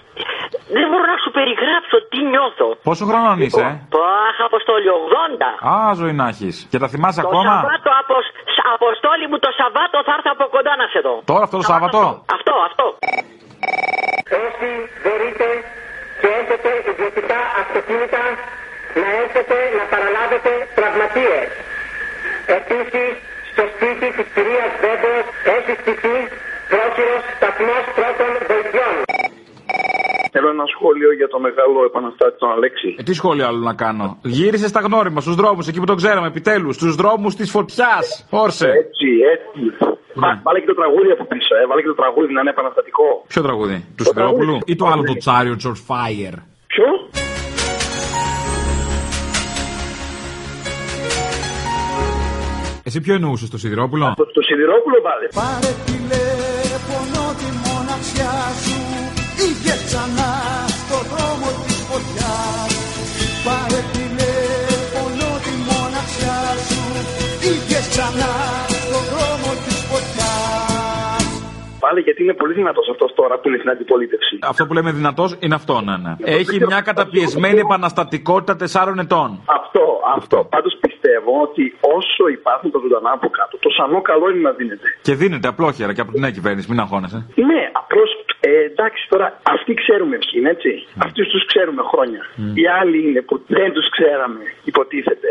[0.77, 2.69] Δεν μπορώ να σου περιγράψω τι νιώθω.
[2.89, 5.49] Πόσο χρόνο είσαι, ε; Πάχ, Αποστόλη, 80.
[5.73, 6.57] Α, ζωή να έχεις.
[6.71, 8.25] Και τα θυμάσαι Το ακόμα; Σαββάτο, απος,
[8.77, 11.15] Αποστόλη μου, το Σαββάτο θα έρθω από κοντά να σε δω.
[11.31, 11.99] Τώρα αυτό το Σάββατο;
[12.37, 12.87] Αυτό, αυτό.
[14.45, 14.71] Όσοι
[15.03, 15.49] μπορείτε
[16.21, 18.23] και έχετε ιδιωτικά αυτοκίνητα
[19.01, 21.49] να έρθετε να παραλάβετε τραυματίες.
[22.59, 23.11] Επίσης,
[23.53, 25.25] στο σπίτι της κυρίας Βέμπος
[25.57, 26.17] έχει στηθεί
[26.73, 28.84] πρόχειρος σταθμός πρώτων βοηθειών.
[30.47, 32.95] Θέλω ένα σχόλιο για το μεγάλο επαναστάτη τον Αλέξη.
[32.99, 36.27] Ε, τι σχόλιο άλλο να κάνω; Γύρισε στα γνώριμα, στους δρόμους, εκεί που τον ξέραμε
[36.27, 36.75] επιτέλους.
[36.75, 38.27] Στους δρόμους της φωτιάς.
[38.31, 38.69] Όρσε.
[38.69, 39.61] Έτσι, έτσι.
[40.15, 41.67] Βά- Βάλε και το τραγούδι από πίσω, ε.
[41.67, 43.25] Βάλε και το τραγούδι να είναι επαναστατικό.
[43.27, 46.35] Ποιο τραγούδι, του Σιδηρόπουλου ή το άλλο το Chariots of Fire;
[46.67, 46.87] Ποιο;
[52.87, 55.27] Εσύ ποιο εννοούσες το Σιδηρόπουλο; Το, το Σιδηρόπουλο βάλε.
[55.41, 58.33] Πάρε τηλέφωνο τη μοναξιά
[58.65, 59.04] σου Είχε
[59.95, 60.33] ξανά
[60.81, 62.73] στο δρόμο της φωτιάς
[63.47, 66.83] Πάρε τηλέφωνο τη μοναξιά σου
[67.49, 68.33] Είχες ξανά
[68.85, 71.25] στο δρόμο της φωτιάς
[71.85, 74.39] Βάλε γιατί είναι πολύ δυνατός αυτός τώρα που είναι στην αντιπολίτευση.
[74.43, 76.13] Αυτό που λέμε δυνατός είναι αυτό, ναι, ναι.
[76.39, 79.29] Έχει μια καταπιεσμένη επαναστατικότητα τεσσάρων ετών.
[79.61, 79.85] Αυτό,
[80.17, 80.39] αυτό.
[80.57, 81.65] Πάντως πιστεύω ότι
[81.97, 84.87] όσο υπάρχουν τα ζωντανά από κάτω, το σανό καλό είναι να δίνεται.
[85.07, 87.19] Και δίνεται απλόχερα και από την νέα κυβέρνηση, μην αγχώνεσαι.
[87.51, 90.87] Ναι, απλώς ε, εντάξει τώρα, αυτοί ξέρουμε ποιοι είναι έτσι.
[91.07, 92.23] Αυτούς τους ξέρουμε χρόνια.
[92.55, 95.29] Οι άλλοι είναι που δεν τους ξέραμε, υποτίθεται.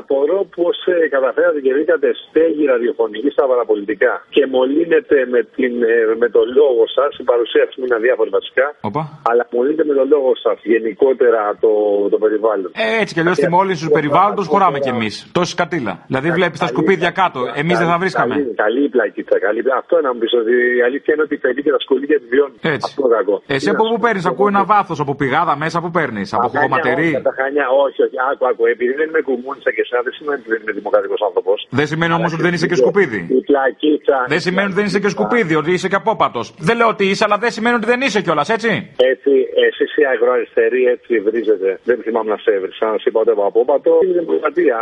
[0.00, 0.68] Απορώ πώ
[1.16, 6.82] καταφέρατε και βρήκατε στέγη ραδιοφωνική στα παραπολιτικά και μολύνετε με, την, ε, με το λόγο
[6.96, 7.10] σας.
[7.22, 8.66] Η παρουσία σας είναι αδιάφορη βασικά.
[8.88, 9.02] Οπα.
[9.30, 11.72] Αλλά μολύνετε με το λόγο σας γενικότερα το,
[12.12, 12.70] το περιβάλλον.
[12.84, 15.14] Ε, έτσι κι αλλιώς στη μόλυνση του περιβάλλοντος χωράμε κι εμείς.
[15.38, 15.92] Τόση κατήλα.
[16.10, 17.40] Δηλαδή βλέπεις τα σκουπίδια κάτω.
[17.62, 18.34] Εμείς δεν θα βρίσκαμε.
[18.34, 19.36] Καλή, καλή η πλακίτσα.
[19.46, 19.60] Καλή.
[19.82, 22.56] Αυτό να μου πεις ότι η αλήθεια είναι ότι παιδί και τα σκολίδια τη βιώνει.
[22.74, 22.86] Έτσι.
[22.90, 23.36] Αυτό είναι κακό.
[23.56, 26.62] Εσύ από πού παίρνεις, ακούω ένα βάθος από πηγάδα μέσα, πού παίρνεις, από Τα χανιά,
[26.62, 27.10] χωματερή.
[27.14, 28.16] όχι, Τα χανιά, όχι, όχι.
[28.30, 28.62] Άκου, άκου.
[28.74, 31.56] Επειδή δεν είμαι κουμούνιστα και εσένα δεν σημαίνει ότι δεν είμαι δημοκρατικός άνθρωπος.
[31.80, 33.20] Δεν σημαίνει όμως ότι δεν είσαι και σκουπίδι.
[33.38, 34.18] Η πλακίτσα.
[34.34, 36.46] Δεν σημαίνει ότι δεν είσαι και σκουπίδι, ότι είσαι και απόπατος.
[36.68, 38.70] Δεν λέω ότι είσαι, αλλά δεν σημαίνει ότι δεν είσαι κιόλας, έτσι.
[39.12, 39.32] Έτσι,
[39.68, 41.68] εσείς οι αγροαριστεροί έτσι βρίζετε.
[41.88, 42.86] Δεν θυμάμαι να σε έβρισα.
[42.92, 43.92] Να σου είπα ότι από απόπατο.
[44.04, 44.76] Είναι δημοκρατία.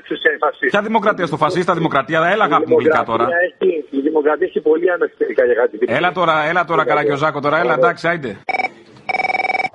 [0.00, 0.72] Εξουσία είναι φασίστα.
[0.74, 3.24] Ποια δημοκρατία στο φασίστα, δημοκρατία, έλα αγάπη μου γλυκά τώρα.
[3.46, 5.96] Έχει, η δημοκρατία έχει πολύ ανεστερικά για κάτι τέτοιο.
[5.96, 8.28] Έλα τώρα, έλα τώρα, καραγκιόζάκο τώρα, έλα εντάξει, άιντε.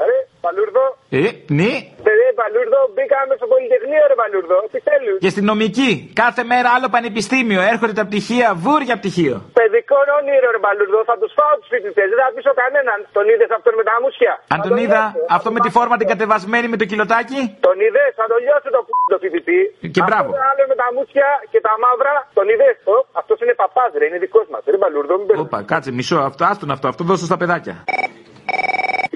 [0.09, 1.00] Ρε, Παλούρδο.
[1.19, 1.21] Ε,
[1.59, 1.71] ναι.
[2.19, 4.57] Ρε, Παλούρδο, μπήκαμε στο Πολυτεχνείο, ρε, Παλούρδο.
[4.71, 9.35] Τι θέλεις; Και στην νομική, κάθε μέρα άλλο πανεπιστήμιο, έρχονται τα πτυχία, βούρια πτυχίο.
[9.59, 10.99] Παιδικό όνειρο, ρε, Παλούρδο.
[11.09, 12.07] Θα τους φάω τους φοιτητές.
[12.11, 12.97] Δεν θα πείσω κανέναν.
[13.17, 15.01] Τον είδες αυτόν με τα μουσια; Αν τον είδα,
[15.37, 17.41] αυτό με τη φόρμα την κατεβασμένη με το κιλοτάκι.
[17.67, 19.59] Τον είδες, θα τον λιώσει το π*** το φοιτητή.
[19.95, 20.29] Και μπράβο.
[20.31, 22.13] Αυτό άλλο με τα μουσια και τα μαύρα.
[22.39, 22.75] Τον είδες;
[23.21, 24.61] Αυτός είναι παπάς, ρε, είναι δικός μας.
[24.73, 27.75] Ρε, Παλούρδο, μην Όπα, κάτσε μισό, αυτό, άστον αυτό, αυτό δώσω στα παιδάκια.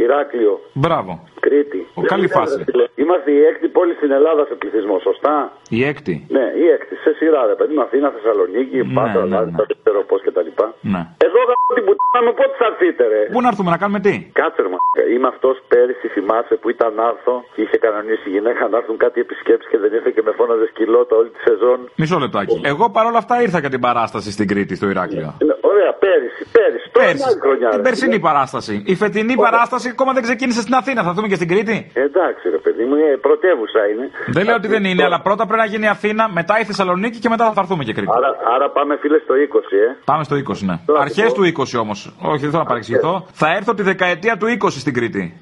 [0.04, 0.54] Ηράκλειο.
[0.74, 1.12] Μπράβο.
[1.46, 1.82] Κρήτη.
[2.00, 2.66] Ο, καλή φάση.
[2.96, 5.36] Είμαστε η έκτη πόλη στην Ελλάδα σε πληθυσμό, σωστά;
[5.78, 6.16] Η έκτη.
[6.38, 6.94] Ναι, η έκτη.
[7.06, 10.50] Σε σειρά, ρε παιδί μου, Αθήνα, Θεσσαλονίκη, Πάτρα, ναι, Λάρισα, δεν ξέρω πώς κτλ.
[10.94, 11.02] Ναι.
[11.28, 14.14] Εδώ γάμω την πουτάνα μου, πότε θα έρθείτε, ρε; Πού να έρθουμε να κάνουμε τι;
[14.40, 14.80] Κάτσε ρε, μα.
[15.14, 19.18] Είμαι αυτός πέρυσι, θυμάσαι που ήταν άρθρο και είχε κανονίσει η γυναίκα να έρθουν κάτι
[19.26, 21.80] επισκέψεις και δεν ήρθε και με φώναζε σκυλότα όλη τη σεζόν.
[22.02, 22.56] Μισό λεπτάκι.
[22.72, 25.30] Εγώ παρόλα αυτά ήρθα για την παράσταση στην Κρήτη, στο Ηράκλειο.
[25.50, 26.88] Ναι, Ωραία, πέρυσι, πέρυσι.
[26.92, 27.24] Τώρα Πέρσι.
[27.28, 27.84] άλλη χρονιά, Την ρε.
[27.88, 28.74] περσινή παράσταση.
[28.86, 31.04] Η φετινή παράσταση ακόμα δεν ξεκίνησε στην Αθήνα.
[31.08, 31.78] Θα δούμε και στην Κρήτη.
[31.94, 34.06] Εντάξει, ρε παιδί μου, ε, πρωτεύουσα είναι.
[34.36, 37.30] Δεν λέω ότι δεν είναι, αλλά πρώτα πρέπει να γίνει Αθήνα, μετά η Θεσσαλονίκη και
[37.30, 38.12] μετά θα έρθουμε και Κρήτη.
[38.16, 39.88] Άρα, άρα πάμε, φίλε, στο 20, ε.
[40.06, 40.76] Πάμε στο 20, ναι.
[40.86, 42.16] Τώρα, Αρχές εγώ- του 20 όμως.
[42.22, 43.26] Όχι, δεν θέλω να παρεξηγηθώ.
[43.32, 45.40] Θα έρθω τη δεκαετία του 20 στην Κρήτη.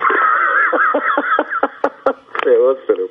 [2.43, 3.04] Θεός, ρε.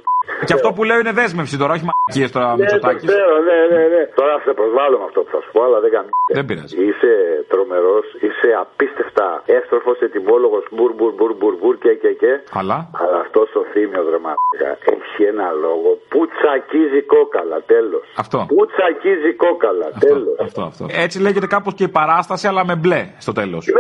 [0.49, 3.05] Και αυτό που λέω είναι δέσμευση τώρα, όχι μαγικίε τώρα Ναι, το Μητσοτάκης.
[3.11, 4.03] ξέρω, ναι, ναι, ναι.
[4.21, 6.11] Τώρα σε προσβάλλω με αυτό που θα σου πω, αλλά δεν κάνει.
[6.39, 6.75] Δεν πειράζει.
[6.87, 7.13] Είσαι
[7.53, 9.27] τρομερός, είσαι απίστευτα
[9.59, 12.33] έστροφος ετοιμόλογος μπουρ, μπουρ, μπουρ, μπουρ, μπουρ και, και, και.
[12.61, 18.05] Αλλά; Αλλά αυτός ο θύμιο δραματικά έχει ένα λόγο που τσακίζει κόκαλα, τέλος.
[18.23, 18.39] Αυτό.
[18.53, 20.37] Που τσακίζει κόκαλα, τέλος.
[20.47, 20.85] Αυτό, αυτό.
[21.05, 23.63] Έτσι λέγεται κάπως και η παράσταση, αλλά με μπλε στο τέλος.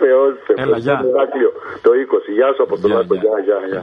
[0.00, 1.04] Θεός, σε Έλα, γεια.
[1.14, 2.32] Ηράκλειο, Το 20.
[2.32, 3.14] Γεια σου, Αποστολάκο.
[3.14, 3.82] Γεια, γεια, γεια.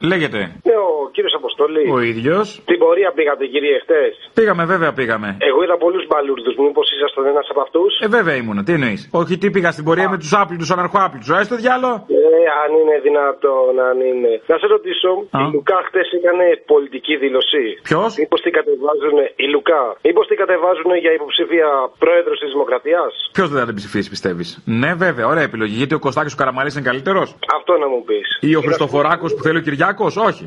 [0.00, 0.38] Λέγεται.
[0.68, 1.84] Ναι, ο κύριος Αποστολή.
[1.96, 2.46] Ο ίδιος.
[2.70, 4.02] Την πορεία πήγατε, κύριε, χτε.
[4.34, 5.28] Πήγαμε, βέβαια πήγαμε.
[5.48, 6.54] Εγώ είδα πολλούς μπαλούρδους.
[6.64, 7.90] Μήπω ήσασταν ένας από αυτούς.
[8.04, 8.62] Ε, βέβαια ήμουνα.
[8.66, 9.00] Τι εννοείς.
[9.20, 11.26] Όχι, τι πήγα στην πορεία με τους άπλητους αναρχοάπλητου.
[11.36, 11.90] Α το διάλο.
[12.18, 14.32] Ε, αν είναι δυνατόν, αν είναι.
[14.50, 15.10] Να σε ρωτήσω,
[15.42, 17.64] η Λουκά χτε έκανε πολιτική δήλωση.
[17.88, 21.68] Ποιος; Μήπως τι κατεβάζουν, η Λουκά, μήπως τι κατεβάζουν για υποψήφια
[22.02, 24.48] πρόεδρος της Δημοκρατίας; Ποιος δεν θα την ψηφίσει, πιστεύεις;
[24.82, 25.76] Ναι, βέβαια, ωραία επιλογή.
[25.80, 27.28] Γιατί ο Κωστάκης ο Καραμαλής είναι καλύτερος.
[27.58, 28.26] Αυτό να μου πεις.
[28.40, 29.84] Ή ο Χριστοφοράκος που θέλει ο Κυριάκος.
[30.30, 30.44] Όχι.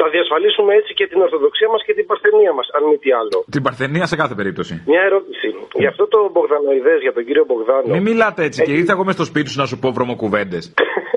[0.00, 3.44] Θα διασφαλίσουμε έτσι και την Ορθοδοξία μας και την Παρθενία μας, αν μη τι άλλο.
[3.50, 4.82] Την Παρθενία σε κάθε περίπτωση.
[4.86, 5.48] Μια ερώτηση.
[5.82, 7.86] Για αυτό το Μπογδανοειδές, για τον κύριο Μπογδάνο.
[7.94, 10.64] Μην μιλάτε έτσι και ήρθα εγώ μες στο σπίτι σου να σου πω βρωμοκουβέντες.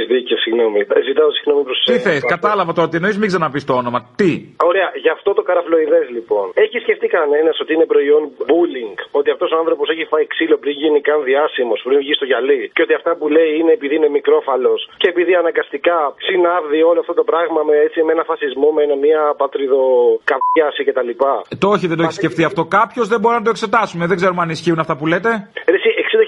[0.00, 0.80] Έχει δίκιο, συγγνώμη.
[1.08, 3.98] Ζητάω συγγνώμη προς Τι θες, κατάλαβα τώρα, τι εννοείς, μην ξαναπείς το όνομα.
[4.20, 4.30] Τι;
[4.70, 6.44] Ωραία, για αυτό το καραφλοειδές λοιπόν.
[6.64, 10.74] Έχει σκεφτεί κανένας ότι είναι προϊόν bullying, ότι αυτός ο άνθρωπος έχει φάει ξύλο πριν
[10.82, 14.10] γίνει καν διάσημος, πριν βγει στο γυαλί, και ότι αυτά που λέει είναι επειδή είναι
[14.18, 18.80] μικρόφαλος και επειδή αναγκαστικά συνάδει όλο αυτό το πράγμα με, έτσι, με ένα φασισμό, με
[18.86, 21.10] ένα, μια πατριδοκαβιάση κτλ.
[21.52, 22.62] Ε, Το όχι, δεν το έχει σκεφτεί αυτό.
[22.78, 24.02] Κάποιος δεν μπορεί να το εξετάσουμε.
[24.10, 25.30] Δεν ξέρουμε αν ισχύουν αυτά που λέτε.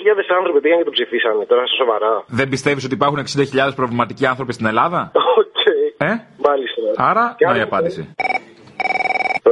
[0.05, 2.25] Ρε, εσύ, 60.000 άνθρωποι πήγαν και το ψηφίσανε τώρα, στα σοβαρά.
[2.27, 5.01] Δεν πιστεύεις ότι υπάρχουν 60.000 προβληματικοί άνθρωποι στην Ελλάδα;
[5.41, 5.63] Οκ.
[5.97, 6.13] Ε;
[6.47, 6.81] Μάλιστα.
[7.11, 8.15] Άρα, να η απάντηση.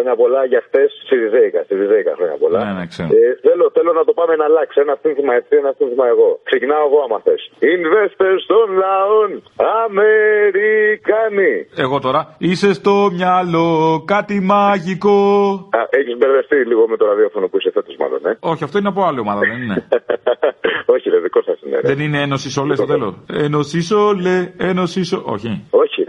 [0.00, 1.60] Χρόνια πολλά για χτε στη Βιζέικα.
[1.66, 2.58] Στη Βιζέικα χρόνια πολλά.
[2.64, 3.08] Ναι, ναι, ξέρω.
[3.08, 4.76] Ε, θέλω, θέλω να το πάμε να αλλάξει.
[4.86, 6.28] Ένα σύνθημα εσύ, ένα σύνθημα εγώ.
[6.48, 7.42] Ξεκινάω εγώ άμα θες.
[7.74, 9.30] Investors των λαών
[9.84, 11.52] Αμερικάνοι.
[11.84, 12.20] Εγώ τώρα.
[12.38, 13.68] Είσαι στο μυαλό
[14.14, 15.18] κάτι μαγικό.
[15.98, 19.00] Έχεις μπερδευτεί λίγο με το ραδιόφωνο που είσαι φέτος, μάλλον, ε; Όχι, αυτό είναι από
[19.08, 19.76] άλλη ομάδα, δεν είναι.
[20.94, 21.76] Όχι, ρε, δικό σας είναι.
[21.80, 21.88] Ρε.
[21.88, 23.24] δεν είναι ένωσης σολέ στο τέλο.
[23.46, 25.22] Ένωσης σολέ, ένωσης σολέ.
[25.24, 25.50] Όχι.
[25.50, 25.64] Όχι, ρε.
[25.80, 25.99] Όχι, του, του, του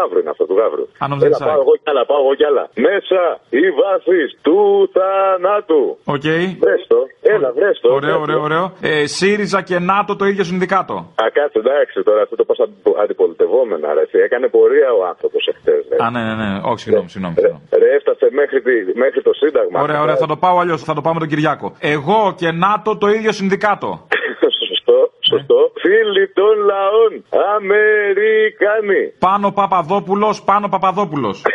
[0.00, 0.84] γάβρου είναι αυτό, του γάβρου.
[1.02, 1.48] Αν νόμιζα Έλα, Inside.
[1.50, 2.64] πάω εγώ κι άλλα, πάω εγώ κι άλλα.
[2.88, 3.20] Μέσα
[3.60, 4.56] οι βάσεις του
[4.96, 5.82] θανάτου.
[6.14, 6.28] Οκ.
[6.64, 6.98] Βρέστο,
[7.34, 7.86] έλα, βρέστο.
[7.98, 8.64] Ωραίο, ωραίο, ωραίο.
[8.90, 10.96] Ε, ΣΥΡΙΖΑ και ΝΑΤΟ το ίδιο συνδικάτο.
[11.22, 12.54] Α, κάτσε, εντάξει τώρα, αυτό το πα
[13.02, 14.02] αντιπολιτευόμενα, ρε.
[14.06, 14.18] εσύ.
[14.26, 15.82] Έκανε πορεία ο άνθρωπος εχθές.
[16.04, 16.50] Α, ναι, ναι, ναι.
[16.70, 17.34] Όχι, συγγνώμη, συγγνώμη.
[17.38, 17.62] συγγνώμη.
[17.80, 18.72] Ρε, έφτασε μέχρι, τη,
[19.04, 19.80] μέχρι το Σύνταγμα.
[19.86, 20.82] Ωραία, ωραία, θα το πάω αλλιώς.
[20.82, 21.66] Θα το πάω με τον Κυριάκο.
[21.94, 23.90] Εγώ και ΝΑΤΟ το ίδιο συνδικάτο.
[25.30, 25.72] Σωστό, σωστό.
[25.80, 27.12] Φίλοι των λαών,
[27.56, 29.02] Αμερικάνοι.
[29.18, 31.42] Πάνω Παπαδόπουλος, πάνω Παπαδόπουλος.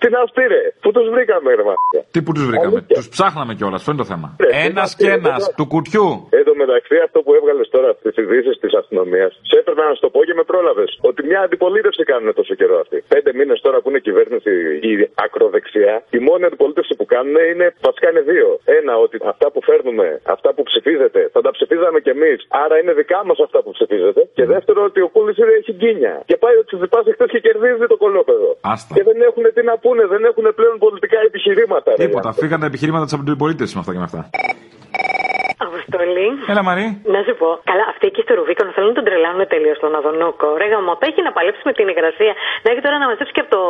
[0.00, 0.62] Τι να αυτή, ρε.
[0.82, 2.00] Πού τους βρήκαμε, ρε μάτια.
[2.14, 4.28] Τι που τους βρήκαμε; Τους ψάχναμε κιόλας, αυτό είναι το θέμα.
[4.42, 5.54] Ναι, Ένας ναι, και ναι, ένας ναι.
[5.58, 6.08] του κουτιού.
[6.38, 10.02] Εν τω μεταξύ, αυτό που έβγαλες τώρα στις ειδήσεις της αστυνομίας, σε έπρεπε να σου
[10.06, 10.90] το πω και με πρόλαβες.
[11.10, 12.98] Ότι μια αντιπολίτευση κάνουν τόσο καιρό αυτή.
[13.14, 14.52] Πέντε μήνες τώρα που είναι κυβέρνηση
[14.90, 14.92] η
[15.24, 18.48] ακροδεξιά, η μόνη αντιπολίτευση που κάνουν είναι βασικά είναι δύο.
[18.78, 22.38] Ένα, ότι αυτά που φέρνουμε, αυτά που ψηφίζετε, θα τα ψηφίζαμε κι εμείς.
[22.64, 24.20] Άρα είναι δικά μας αυτά που ψηφίζετε.
[24.38, 26.14] Και δεύτερο, ότι ο Κούλης έχει γκίνια.
[26.30, 28.48] Και πάει ο Τσιζιπάς εχθές και κερδίζει το κολόπεδο.
[28.72, 28.92] Άστα.
[28.96, 31.88] Και δεν έχουν τι να πούνε, δεν έχουν πλέον πολιτικά επιχειρήματα.
[31.90, 32.18] ρε, Τίποτα.
[32.28, 32.40] άνθρωποι.
[32.42, 34.22] Φύγαν τα επιχειρήματα της αντιπολίτευσης με αυτά και με αυτά.
[35.68, 36.28] Αποστολή.
[36.52, 36.86] Έλα, Μαρή.
[37.14, 40.46] Να σου πω, καλά, αυτοί εκεί στο Ρουβίκονο θέλουν να τον τρελάνουν τελείως τον Αδονούκο.
[40.60, 42.32] Ρε γαμό, έχει να παλέψει με την υγρασία.
[42.64, 43.62] Να έχει τώρα να μαζέψει και από το,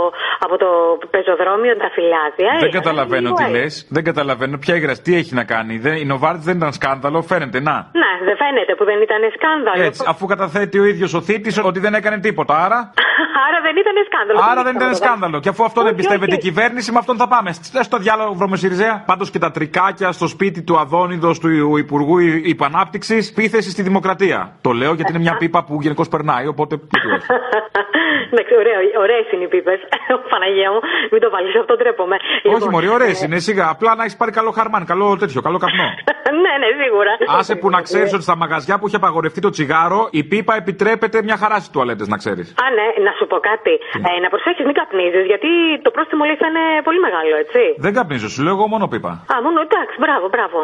[0.47, 0.69] από το
[1.15, 2.51] πεζοδρόμιο τα φυλάδια.
[2.65, 3.55] Δεν Ε, καταλαβαίνω λίγο τι έτσι.
[3.57, 3.73] λες.
[3.97, 4.55] Δεν καταλαβαίνω.
[4.65, 5.75] Ποια υγραστή τι έχει να κάνει.
[5.87, 7.59] Δεν, η Νοβάρτη δεν ήταν σκάνδαλο, φαίνεται.
[7.69, 7.77] Να.
[8.03, 9.83] Ναι, δεν φαίνεται που δεν ήταν σκάνδαλο.
[9.89, 12.55] Έτσι, αφού καταθέτει ο ίδιος ο θήτης ότι δεν έκανε τίποτα.
[12.67, 12.79] Άρα,
[13.47, 14.39] Άρα δεν ήταν σκάνδαλο.
[14.51, 15.37] άρα δεν ήταν σκάνδαλο.
[15.41, 16.47] Και αφού αυτό δεν Όχι, πιστεύετε η όχι.
[16.49, 17.53] κυβέρνηση, με αυτόν θα πάμε.
[17.53, 19.03] Στε στο διάλογο βρωμοσυριζέα.
[19.07, 22.19] Πάντως και τα τρικάκια στο σπίτι του Αδόνιδος του Υπουργού
[22.55, 24.57] Υπανάπτυξης, πίθεση στη δημοκρατία.
[24.61, 26.75] Το λέω γιατί είναι μια πίπα που γενικώς περνάει, οπότε.
[26.91, 27.27] γιατί όχι.
[28.33, 29.79] Εντάξει, ωραίο, ωραίες είναι οι πίπες.
[30.33, 30.81] Παναγία μου,
[31.13, 32.17] μην το βάλεις αυτό, ντρέπομαι.
[32.43, 33.69] Όχι, Λοιπόν, Μωρή, ωραίες ε, είναι σιγά.
[33.69, 35.85] Απλά να έχεις πάρει καλό χαρμάν, καλό τέτοιο, καλό καπνό.
[36.45, 37.13] ναι, ναι, σίγουρα.
[37.39, 41.23] Άσε που να ξέρεις ότι στα μαγαζιά που έχει απαγορευτεί το τσιγάρο, η πίπα επιτρέπεται
[41.23, 42.55] μια χαρά στις τουαλέτες, να ξέρεις.
[42.65, 43.75] Α, ναι, να σου πω κάτι.
[44.09, 45.51] Ε, να προσέξεις, μην καπνίζεις, γιατί
[45.87, 47.63] το πρόστιμο λέει θα είναι πολύ μεγάλο, έτσι.
[47.87, 49.13] Δεν καπνίζω, σου λέω εγώ μόνο πίπα.
[49.33, 50.59] Α, μόνο εντάξει, μπράβο, μπράβο.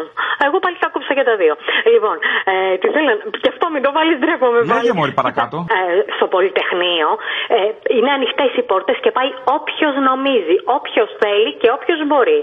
[0.47, 1.53] Εγώ πάλι τα κόψα για τα δύο.
[1.93, 2.15] Λοιπόν,
[2.51, 3.15] ε, τι θέλω να.
[3.43, 4.73] Και αυτό μην το βάλεις, ντρέπομαι πάλι.
[4.77, 5.57] Λέγε μόλι παρακάτω.
[5.77, 5.79] Ε,
[6.17, 7.09] στο Πολυτεχνείο
[7.55, 7.57] ε,
[7.95, 12.39] είναι ανοιχτές οι πόρτες και πάει όποιος νομίζει, όποιος θέλει και όποιος μπορεί.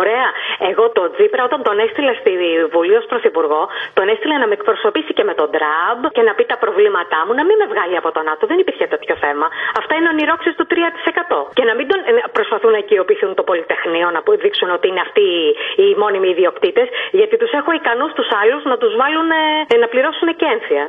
[0.00, 0.26] Ωραία.
[0.70, 2.32] Εγώ τον Τζίπρα, όταν τον έστειλα στη
[2.74, 3.62] Βουλή ως Πρωθυπουργό,
[3.98, 7.32] τον έστειλα να με εκπροσωπήσει και με τον Τραμπ και να πει τα προβλήματά μου,
[7.38, 8.42] να μην με βγάλει από τον ΝΑΤΟ.
[8.50, 9.46] Δεν υπήρχε τέτοιο θέμα.
[9.80, 11.38] Αυτά είναι ονειρόξεις του 3%.
[11.56, 15.00] Και να μην τον ε, προσπαθούν να οικειοποιηθούν το Πολυτεχνείο, να που- δείξουν ότι είναι
[15.06, 15.26] αυτοί
[15.82, 16.88] οι μόνιμοι ιδιοκτήτες,
[17.18, 19.28] γιατί τους έχω ικανούς τους άλλους να τους βάλουν
[19.72, 20.84] ε, να πληρώσουν και ένθια.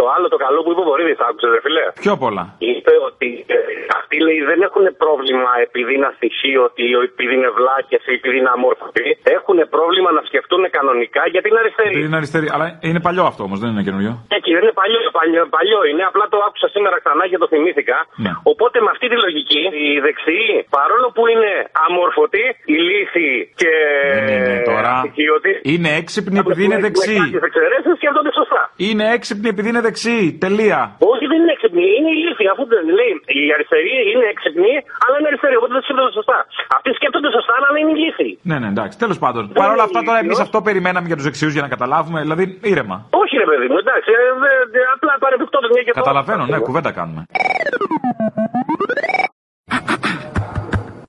[0.00, 1.84] Το άλλο το καλό που είπε ο Βορύδης, άκουσε, ρε φιλέ.
[2.06, 2.44] Πιο πολλά.
[2.72, 3.56] Είπε ότι ε,
[3.98, 8.52] αυτοί λέει δεν έχουν πρόβλημα επειδή είναι αστοιχείο, ότι επειδή είναι βλάκες ή επειδή είναι
[8.56, 9.04] αμόρφωτοι.
[9.36, 11.94] Έχουν πρόβλημα να σκεφτούν κανονικά γιατί είναι αριστεροί.
[12.06, 12.46] Είναι αριστερή.
[12.54, 14.12] Αλλά είναι παλιό αυτό όμως, δεν είναι καινούριο.
[14.38, 17.96] Εκεί δεν είναι παλιό, παλιό, παλιό είναι, απλά το άκουσα σήμερα ξανά και το θυμήθηκα.
[18.24, 18.32] Ναι.
[18.52, 21.52] Οπότε με αυτή τη λογική, οι δεξιοί, παρόλο που είναι
[21.86, 22.44] αμόρφωτοι,
[22.76, 23.72] ηλίθιοι και
[24.18, 24.90] είναι τώρα.
[24.96, 27.14] αστοιχείωτοι, Είναι έξυπνη επειδή είναι με δεξί.
[27.22, 28.62] κάποιες εξαιρέσεις σκέφτονται σωστά.
[28.88, 30.18] Είναι έξυπνη επειδή είναι δεξί.
[30.44, 30.80] Τελεία.
[31.12, 32.48] Όχι, δεν είναι έξυπνοι, είναι ηλίθιοι.
[32.54, 34.72] Αφού δεν λέει, οι αριστεροί είναι έξυπνοι,
[35.04, 36.38] αλλά είναι αριστεροί, οπότε δεν σκέφτονται σωστά.
[36.76, 38.32] Αυτοί σκέφτονται σωστά, αλλά είναι ηλίθιοι.
[38.50, 38.94] Ναι, ναι, εντάξει.
[39.04, 39.42] Τέλος πάντων.
[39.60, 42.18] Παρ' όλα αυτά τώρα εμείς αυτό περιμέναμε για τους δεξιούς για να καταλάβουμε.
[42.26, 42.96] Δηλαδή ήρεμα.
[43.22, 46.58] Όχι, ρε παιδί μου, εντάξει, ε, δε- δε- απλά παρεμπιπτόντω μια και το- Καταλαβαίνω, ναι,
[46.68, 47.22] κουβέντα κάνουμε.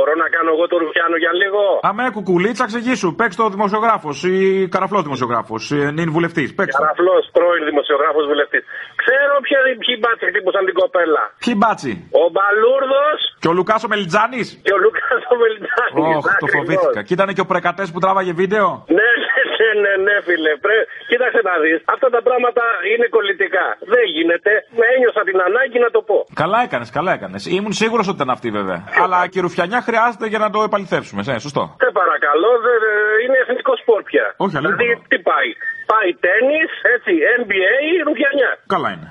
[0.00, 1.60] Έλα, μπορώ να κάνω εγώ το Ρουφιάνο για λίγο;
[1.90, 3.08] Αμέ, κουκουλίτσα, εξηγήσου.
[3.18, 4.36] Παίξ το δημοσιογράφος ή
[4.74, 5.62] καραφλός δημοσιογράφος.
[5.96, 6.48] Νυν βουλευτής.
[6.58, 6.82] Παίξ το.
[6.82, 8.62] Καραφλός, πρώην δημοσιογράφος βουλευτής.
[9.02, 11.22] Ξέρω ποια, ποιοι μπάτσι χτύπουσαν την κοπέλα.
[11.44, 11.92] Ποιοι μπάτσι.
[12.22, 14.48] Ο Μπαλούρδος Και ο Λουκά ο Μελιτζάνης.
[14.66, 16.00] και ο Λούκα ο Μελιτζάκη.
[16.18, 17.00] Ωχ, το φοβήθηκα.
[17.06, 18.66] Και ήταν και ο πρεκατές που τράβαγε βίντεο.
[18.98, 19.10] Ναι,
[19.60, 20.52] ναι, ναι, ναι, ναι, φίλε.
[20.64, 20.76] Πρέ...
[21.10, 21.78] Κοίταξε να δεις.
[21.94, 23.66] Αυτά τα πράγματα είναι κολλητικά.
[23.92, 24.52] Δεν γίνεται.
[24.78, 26.18] Με ένιωσα την ανάγκη να το πω.
[26.42, 27.42] Καλά έκανες, καλά έκανες.
[27.56, 28.78] Ήμουν σίγουρος ότι ήταν αυτή βέβαια.
[29.02, 31.20] Αλλά και η ρουφιανιά χρειάζεται για να το επαληθεύσουμε.
[31.28, 31.62] Ναι, σωστό.
[31.84, 32.92] Σε παρακαλώ, δε, δε,
[33.24, 34.26] είναι εθνικό σπορ πια.
[34.44, 34.76] Όχι, αλήθεια.
[34.76, 35.50] Δηλαδή, τι πάει.
[35.92, 36.60] Πάει τέννη,
[36.94, 37.74] έτσι, NBA,
[38.08, 38.50] ρουφιανιά.
[38.74, 39.08] Καλά είναι.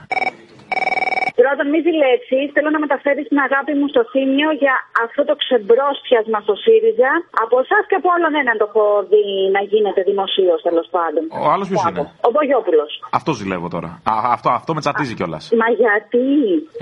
[1.50, 2.46] Πρώτον, μη ζηλέψεις.
[2.56, 7.12] Θέλω να μεταφέρεις την αγάπη μου στο Θήμιο για αυτό το ξεμπρόστιασμα στο ΣΥΡΙΖΑ.
[7.44, 9.24] Από εσάς και από όλον έναν το έχω δει
[9.56, 11.24] να γίνεται δημοσίως τέλος πάντων.
[11.46, 12.86] Ο άλλος ποιος είναι; Ο Μπογιόπουλο.
[13.20, 13.90] Αυτό ζηλεύω τώρα.
[14.12, 15.44] Α, αυτό, αυτό με τσατίζει κιόλας.
[15.62, 16.28] Μα γιατί;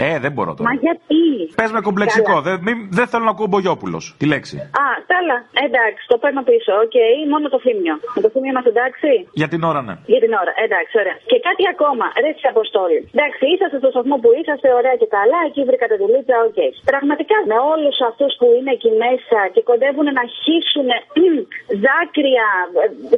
[0.08, 0.67] Ε, δεν μπορώ τώρα.
[0.69, 1.21] Μα γιατί;
[1.60, 2.34] Πες με κομπλεξικό.
[2.38, 2.45] Καλά.
[2.47, 3.99] Δεν, μη- δεν θέλω να ακούω Μπογιόπουλο.
[4.21, 4.56] Τη λέξη.
[4.86, 5.38] Α, καλά.
[5.65, 6.71] Εντάξει, το παίρνω πίσω.
[6.86, 6.95] Οκ,
[7.34, 7.95] μόνο το Θήμιο.
[8.15, 9.10] Με το Θήμιο είμαστε εντάξει;
[9.41, 9.95] Για την ώρα, ναι.
[10.13, 10.51] Για την ώρα.
[10.65, 11.17] Εντάξει, ωραία.
[11.32, 12.06] Και κάτι ακόμα.
[12.23, 13.00] Ρε συ Αποστόλη.
[13.15, 15.39] Εντάξει, είσαστε στο σταθμό που είσαστε, ωραία και καλά.
[15.50, 16.60] Εκεί βρήκατε δουλίτσα, οκ.
[16.91, 20.88] Πραγματικά με όλους αυτούς που είναι εκεί μέσα και κοντεύουν να χύσουν
[21.86, 22.48] δάκρυα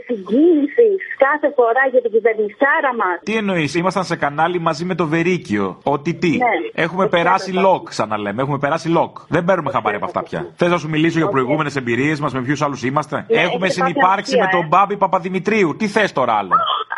[0.07, 3.15] συγκίνησης κάθε φορά για την κυβερνησάρα μας.
[3.27, 5.65] Τι εννοείς, ήμασταν σε κανάλι μαζί με το Βερίκιο.
[5.95, 6.53] Ότι τι; Ναι.
[6.85, 8.41] Έχουμε περάσει λοκ, ξαναλέμε.
[8.41, 9.13] Έχουμε περάσει λοκ.
[9.35, 10.41] Δεν παίρνουμε χαμπάρι από αυτά πια.
[10.59, 13.85] Θες να σου μιλήσω για προηγούμενες εμπειρίες μας, με ποιους άλλους είμαστε; Ναι, Έχουμε έχετε
[13.85, 15.75] συνυπάρξει πάθει με αστεία, τον Μπάμπη Παπαδημητρίου.
[15.79, 16.53] Τι θες τώρα άλλο;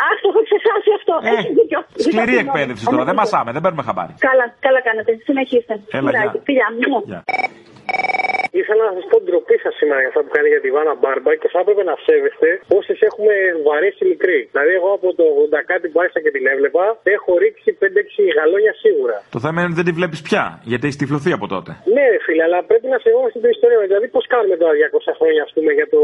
[0.10, 1.14] Αχ, το έχω ξεχάσει αυτό.
[1.38, 1.80] Έχει δίκιο.
[1.80, 2.98] Ε, Σκληρή Ζητώ εκπαίδευση συγγνώμη.
[2.98, 3.06] τώρα.
[3.10, 4.14] Δεν μασάμε, δεν παίρνουμε χαμπάρι.
[4.26, 5.12] Καλά, καλά κάνετε.
[5.24, 5.74] Συνεχίστε.
[5.98, 6.42] Έλα, Φιλάκια, γεια.
[6.48, 6.98] Φιλιά μου.
[8.60, 11.32] Ήθελα να σας πω ντροπή σας σήμερα για αυτά που κάνει για τη Βάνα Μπάρμπα
[11.42, 13.36] και θα έπρεπε να σέβεστε όσες έχουμε
[13.68, 14.40] βαρέσει μικροί.
[14.54, 16.86] Δηλαδή, εγώ από το 80 κάτι που άρχισα και την έβλεπα,
[17.18, 19.18] έχω ρίξει 5-6 γαλόνια σίγουρα.
[19.36, 21.72] Το θέμα είναι ότι δεν τη βλέπεις πια, γιατί έχει τυφλωθεί από τότε.
[21.96, 23.78] Ναι, ρε φίλε, αλλά πρέπει να σεβόμαστε την ιστορία.
[23.80, 23.88] μας.
[23.92, 26.02] Δηλαδή, πώς κάνουμε τώρα 200 χρόνια, ας πούμε, για το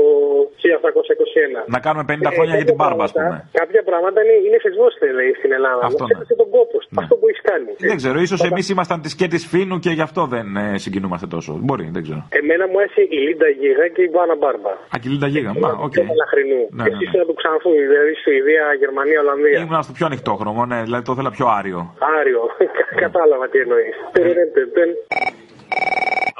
[0.62, 1.60] 1721.
[1.76, 3.36] Να κάνουμε 50 χρόνια για την μπάρμπα, ας πούμε.
[3.62, 5.82] Κάποια πράγματα είναι, είναι σεσβόστε, λέει, στην Ελλάδα.
[5.88, 6.10] Αυτό, Αυτό ναι.
[6.12, 6.90] σέβεσαι τον κόπο σου.
[7.02, 7.70] Αυτό που έχεις κάνει.
[7.92, 11.52] Δεν ξέρω, ίσως εμείς ήμασταν της σκέτη φίνου και γι' αυτό δεν ε, συγκινούμαστε τόσο.
[11.68, 12.22] Μπορεί, δεν ξέρω.
[12.40, 14.74] Εμένα μου άρεσε η Λίντα Γίγα και η Βάνα Μπάρμπα.
[14.96, 15.52] Ακυλίντα γίγα.
[15.64, 15.94] Μα, οκ.
[15.96, 16.62] Και Μελαχρινού.
[16.78, 17.10] Ναι, Και ναι, εσύ ναι.
[17.10, 19.60] είσαι του Ξανθού, δηλαδή Σουηδία, Γερμανία, Ολλανδία.
[19.64, 21.80] Ήμουν στο πιο ανοιχτό χρώμα, ναι, δηλαδή το ήθελα πιο άριο.
[22.18, 22.42] Άριο.
[23.04, 23.96] Κατάλαβα τι εννοείς.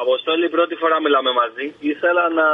[0.04, 1.66] Αποστόλη, πρώτη φορά μιλάμε μαζί.
[1.94, 2.48] Ήθελα να,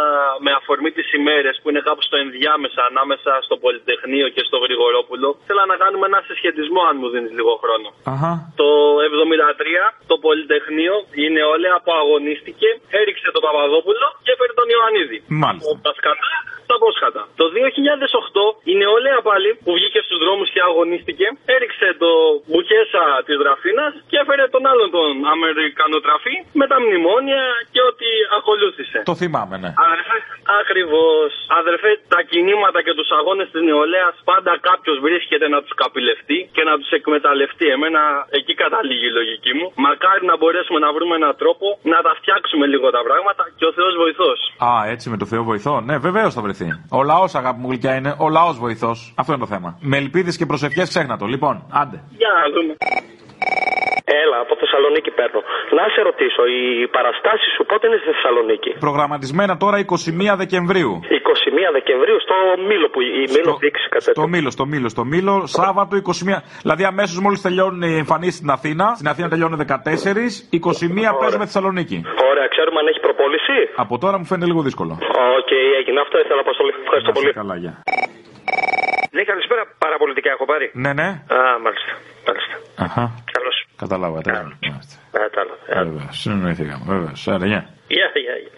[0.45, 5.27] με αφορμή τις ημέρες που είναι κάπου στο ενδιάμεσα ανάμεσα στο Πολυτεχνείο και στο Γρηγορόπουλο,
[5.43, 7.87] ήθελα να κάνουμε ένα συσχετισμό, αν μου δίνεις λίγο χρόνο.
[8.13, 8.31] Αχα.
[8.61, 8.69] Το
[9.07, 15.17] 73 το Πολυτεχνείο η νεολαία που αγωνίστηκε έριξε τον Παπαδόπουλο και έφερε τον Ιωαννίδη.
[15.43, 15.71] Μάλιστα.
[15.87, 16.31] Τα σκατά,
[16.73, 17.21] τα πόσχατα.
[17.41, 22.11] Το 2008 η νεολαία πάλι που βγήκε στους δρόμους και αγωνίστηκε έριξε το
[22.49, 28.97] μπουχέσα της Ραφίνας και έφερε τον άλλον τον Αμερικανοτραφή με τα μνημόνια και ό,τι ακολούθησε.
[29.11, 29.71] Το θυμάμαι, ναι.
[29.85, 30.17] Αδερφέ,
[30.61, 31.29] ακριβώς.
[31.61, 36.63] Αδερφέ, τα κινήματα και τους αγώνες της νεολαίας πάντα κάποιος βρίσκεται να τους καπηλευτεί και
[36.69, 37.67] να τους εκμεταλλευτεί.
[37.77, 38.01] Εμένα
[38.39, 39.65] εκεί καταλήγει η λογική μου.
[39.87, 43.71] Μακάρι να μπορέσουμε να βρούμε έναν τρόπο να τα φτιάξουμε λίγο τα πράγματα και ο
[43.77, 44.39] Θεός βοηθός.
[44.69, 45.73] Α, έτσι με το Θεό βοηθό.
[45.89, 46.62] Ναι, βεβαίως θα βρεθεί.
[46.89, 49.13] Ο λαός, αγάπη μου γλυκιά, είναι ο λαός βοηθός.
[49.17, 49.77] Αυτό είναι το θέμα.
[49.81, 51.25] Με ελπίδες και προσευχές ξέχνα το.
[51.25, 52.03] Λοιπόν, άντε.
[52.17, 52.75] Για να δούμε.
[54.23, 55.39] Έλα, από Θεσσαλονίκη παίρνω.
[55.77, 59.77] Να σε ρωτήσω, οι παραστάσεις σου πότε είναι στη Θεσσαλονίκη; Προγραμματισμένα τώρα
[60.33, 60.91] 21 Δεκεμβρίου.
[60.99, 62.35] 21 Δεκεμβρίου στο
[62.69, 66.41] Μύλο που η Μύλο δείξει κατά Στο Μύλο, στο Μύλο, στο Μύλο, Σάββατο 21.
[66.61, 68.85] Δηλαδή αμέσως μόλις τελειώνουν οι εμφανίσεις στην Αθήνα.
[68.95, 71.97] Στην Αθήνα τελειώνουν 14, 21 παίζουμε Θεσσαλονίκη.
[72.83, 73.55] Ωραία, ξέρουμε αν έχει προπόληση.
[73.83, 74.93] Από τώρα μου φαίνεται λίγο δύσκολο.
[75.39, 76.15] Οκ, έγινε αυτό.
[76.23, 76.53] Ήθελα να πω
[76.85, 77.31] Ευχαριστώ πολύ.
[77.41, 77.73] Καλά, γεια.
[79.15, 79.63] Ναι, καλησπέρα.
[79.85, 80.65] Παραπολιτικά έχω πάρει.
[80.83, 81.07] Ναι, ναι.
[81.35, 81.91] Α, μάλιστα.
[82.27, 82.55] μάλιστα.
[82.85, 83.03] Αχα.
[83.35, 83.55] Καλώς.
[83.83, 84.17] Κατάλαβα.
[84.21, 85.55] Κατάλαβα.
[85.83, 86.83] Βέβαια, συνοηθήκαμε.
[86.93, 87.13] Βέβαια.
[87.33, 87.61] Άρα, γεια.
[87.95, 88.53] Γεια, γεια, γεια.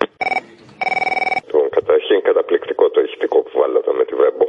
[1.46, 4.46] Λοιπόν, καταρχήν καταπληκτικό το ηχητικό που βάλατε με τη Βέμπο,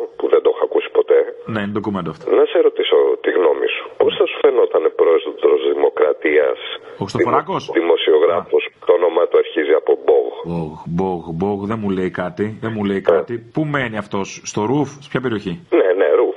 [1.25, 1.53] που δεν το έχω ακούσει ποτέ.
[1.53, 2.25] Ναι, είναι ντοκουμέντο αυτό.
[2.41, 3.85] Να σε ρωτήσω τη γνώμη σου.
[4.03, 6.59] Πώς θα σου φαινόταν πρόεδρος Δημοκρατίας;
[7.01, 10.33] Ο Χριστοφοράκος; δημοσιογράφος που το όνομα του αρχίζει από Μπόγ.
[10.51, 12.45] Μπογ, μπογ, μπογ, δεν μου λέει κάτι.
[12.65, 13.35] Δεν μου λέει κάτι.
[13.55, 16.37] Πού μένει αυτός, στο ρουφ, σε ποια περιοχή; Ναι, ναι, ρουφ.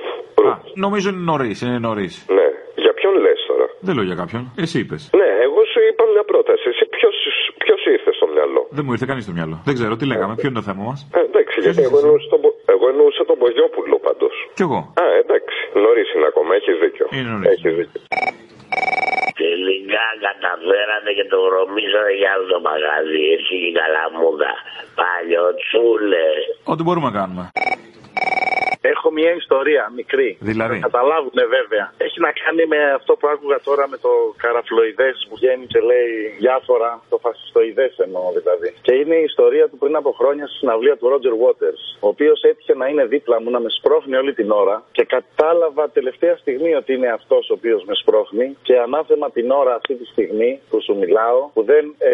[0.50, 0.52] Α,
[0.84, 2.14] νομίζω είναι νωρίς, είναι νωρίς.
[2.38, 2.46] Ναι.
[2.84, 4.42] Για ποιον λες τώρα; Δεν λέω για κάποιον.
[4.64, 5.02] Εσύ είπες.
[5.20, 6.64] Ναι, εγώ σου είπα μια πρόταση.
[6.72, 7.14] Εσύ ποιος
[7.82, 9.56] σου ήρθε στο μυαλό; Δεν μου ήρθε κανείς στο μυαλό.
[9.68, 12.40] Δεν ξέρω τι λέγαμε, ποιο είναι το θέμα μας; Ε, εντάξει, γιατί εγώ εννοούσα, τον,
[12.42, 14.34] Μπο- εγώ εννοούσα τον Μπογιόπουλο πάντως.
[14.58, 14.80] Κι εγώ.
[15.02, 15.58] Α, εντάξει.
[15.84, 17.06] Νωρίς είναι ακόμα, έχεις δίκιο.
[17.16, 17.48] Είναι νωρίς.
[17.52, 18.00] Έχεις δίκιο.
[19.42, 23.22] Τελικά καταφέρατε και το γρομίσατε για άλλο το μαγαζί.
[23.34, 24.52] Εσύ και η καλαμούδα.
[25.00, 26.40] Παλιοτσούλες.
[26.72, 27.44] Ό,τι μπορούμε να κάνουμε.
[28.80, 30.38] Έχω μια ιστορία μικρή.
[30.40, 31.92] Δηλαδή; Θα καταλάβουν βέβαια.
[31.96, 36.12] Έχει να κάνει με αυτό που άκουγα τώρα με το καραφλοειδές που βγαίνει και λέει
[36.38, 36.90] διάφορα.
[37.08, 38.68] Το φασιστοειδές εννοώ δηλαδή.
[38.86, 41.82] Και είναι η ιστορία του πριν από χρόνια στη συναυλία του Ρότζερ Waters.
[42.00, 45.90] Ο οποίος έτυχε να είναι δίπλα μου να με σπρώχνει όλη την ώρα και κατάλαβα
[45.90, 50.04] τελευταία στιγμή ότι είναι αυτός ο οποίος με σπρώχνει και ανάθεμα την ώρα αυτή τη
[50.04, 52.12] στιγμή που σου μιλάω που δεν ε,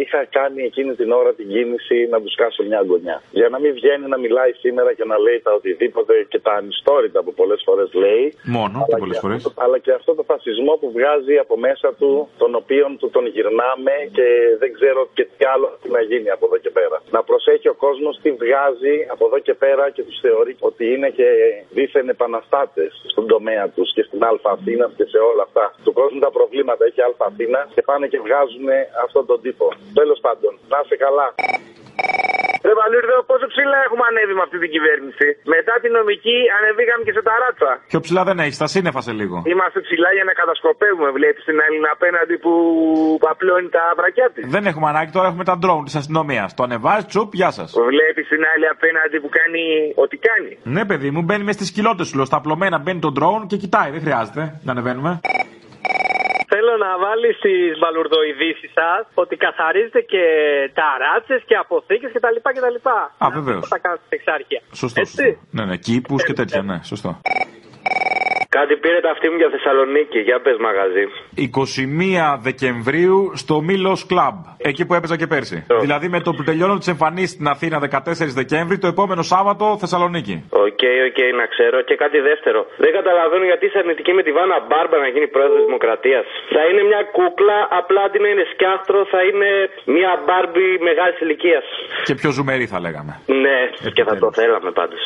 [0.00, 3.22] είχα κάνει εκείνη την ώρα την κίνηση να τους κάσω μια γωνιά.
[3.30, 7.22] Για να μην βγαίνει να μιλάει σήμερα και να λέει τα οτιδήποτε και τα ανιστόρυτα
[7.24, 8.24] που πολλές φορές λέει.
[8.58, 9.44] Μόνο Αλλά και πολλές και φορές.
[9.46, 13.24] αυτό- αλλά και αυτό το φασισμό που βγάζει από μέσα του, τον οποίον του τον
[13.34, 14.26] γυρνάμε και
[14.58, 16.96] δεν ξέρω και τι άλλο τι να γίνει από εδώ και πέρα.
[17.10, 21.08] Να προσέχει ο κόσμος τι βγάζει από εδώ και πέρα και τους θεωρεί ότι είναι
[21.18, 21.28] και
[21.76, 25.74] δίθεν επαναστάτες στον τομέα τους και στην Α Αθήνας και σε όλα αυτά.
[25.84, 28.66] Του κόσμου τα προβλήματα έχει Α Αθήνα και πάνε και βγάζουν
[29.04, 29.66] αυτόν τον τύπο.
[29.94, 31.34] Τέλος πάντων, να είσαι καλά.
[32.68, 35.26] Ρε Βαλούρδο, πόσο ψηλά έχουμε ανέβει με αυτή την κυβέρνηση.
[35.54, 37.70] Μετά την νομική ανεβήκαμε και σε ταράτσα.
[37.92, 39.36] Πιο ψηλά δεν έχεις, τα σύννεφα σε λίγο.
[39.52, 41.08] Είμαστε ψηλά για να κατασκοπεύουμε.
[41.18, 42.52] Βλέπεις την Έλληνα απέναντι που
[43.26, 44.42] παπλώνει τα βρακιά της.
[44.56, 46.48] Δεν έχουμε ανάγκη, τώρα έχουμε τα ντρόουν της αστυνομίας.
[46.58, 47.68] Το ανεβάζεις, τσουπ, γεια σας.
[47.92, 49.62] Βλέπεις την άλλη απέναντι που κάνει
[50.04, 50.50] ό,τι κάνει.
[50.74, 52.14] Ναι, παιδί μου, μπαίνει μες στις κοιλότε σου.
[52.16, 55.12] λέω, Στα απλωμένα μπαίνει το ντρόουν και κοιτάει, δεν χρειάζεται να ανεβαίνουμε.
[56.64, 60.24] Θέλω να βάλει στις μπαλουρδοειδήσεις σας ότι καθαρίζετε και
[60.78, 62.38] ταράτσε και αποθήκες κτλ.
[62.56, 62.78] κτλ.
[63.24, 63.68] Α, βεβαίως.
[63.68, 64.60] Τα κάνετε εξάρχεια.
[64.72, 65.04] Σωστό.
[65.04, 65.22] σωστό.
[65.50, 67.10] Ναι, ναι, κήπους και τέτοια, ναι, σωστό.
[68.58, 70.18] Κάτι πήρε τα αυτή μου για Θεσσαλονίκη.
[70.28, 71.04] Για πες μαγαζί.
[72.36, 74.34] 21 Δεκεμβρίου στο Μύλο Club.
[74.70, 75.58] Εκεί που έπαιζα και πέρσι.
[75.84, 80.34] Δηλαδή με το που τελειώνω τις εμφανίσεις στην Αθήνα 14 Δεκέμβρη, το επόμενο Σάββατο Θεσσαλονίκη.
[80.66, 81.76] OK, OK, να ξέρω.
[81.88, 82.60] Και κάτι δεύτερο.
[82.84, 86.24] Δεν καταλαβαίνω γιατί είσαι αρνητική με τη Βάνα Μπάρμπα να γίνει πρόεδρος Δημοκρατίας.
[86.54, 89.50] Θα είναι μια κούκλα, απλά αντί να είναι σκιάχτρο, θα είναι
[89.96, 91.64] μια Μπάρμπι μεγάλης ηλικίας.
[92.04, 93.12] Και πιο ζουμερή θα λέγαμε.
[93.44, 93.58] Ναι,
[93.96, 95.02] και θα το θέλαμε πάντως.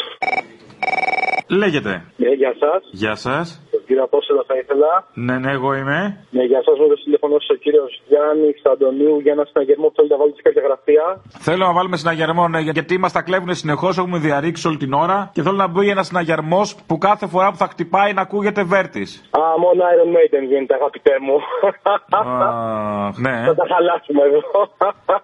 [1.48, 2.04] Λέγεται.
[2.16, 2.80] Ναι, γεια σας.
[2.90, 3.62] Γεια σας.
[3.70, 4.90] Τον κύριο Απόστολα θα ήθελα.
[5.14, 5.98] Ναι, ναι, εγώ είμαι.
[6.30, 6.78] Ναι, γεια σας.
[6.78, 10.36] Με το τηλέφωνο σα ο κύριος Γιάννης Αντωνίου για ένα συναγερμό που θέλετε να βάλετε
[10.40, 11.04] σε κάποια γραφεία.
[11.46, 15.30] Θέλω να βάλουμε συναγερμό, ναι, γιατί μας τα κλέβουν συνεχώς, έχουμε διαρρήξει όλη την ώρα.
[15.34, 19.10] Και θέλω να μπει ένα συναγερμός που κάθε φορά που θα χτυπάει να ακούγεται βέρτης.
[19.30, 21.36] Α, μόνο Iron Maiden γίνεται, αγαπητέ μου.
[23.24, 23.36] ναι.
[23.46, 24.40] Θα τα χαλάσουμε εδώ.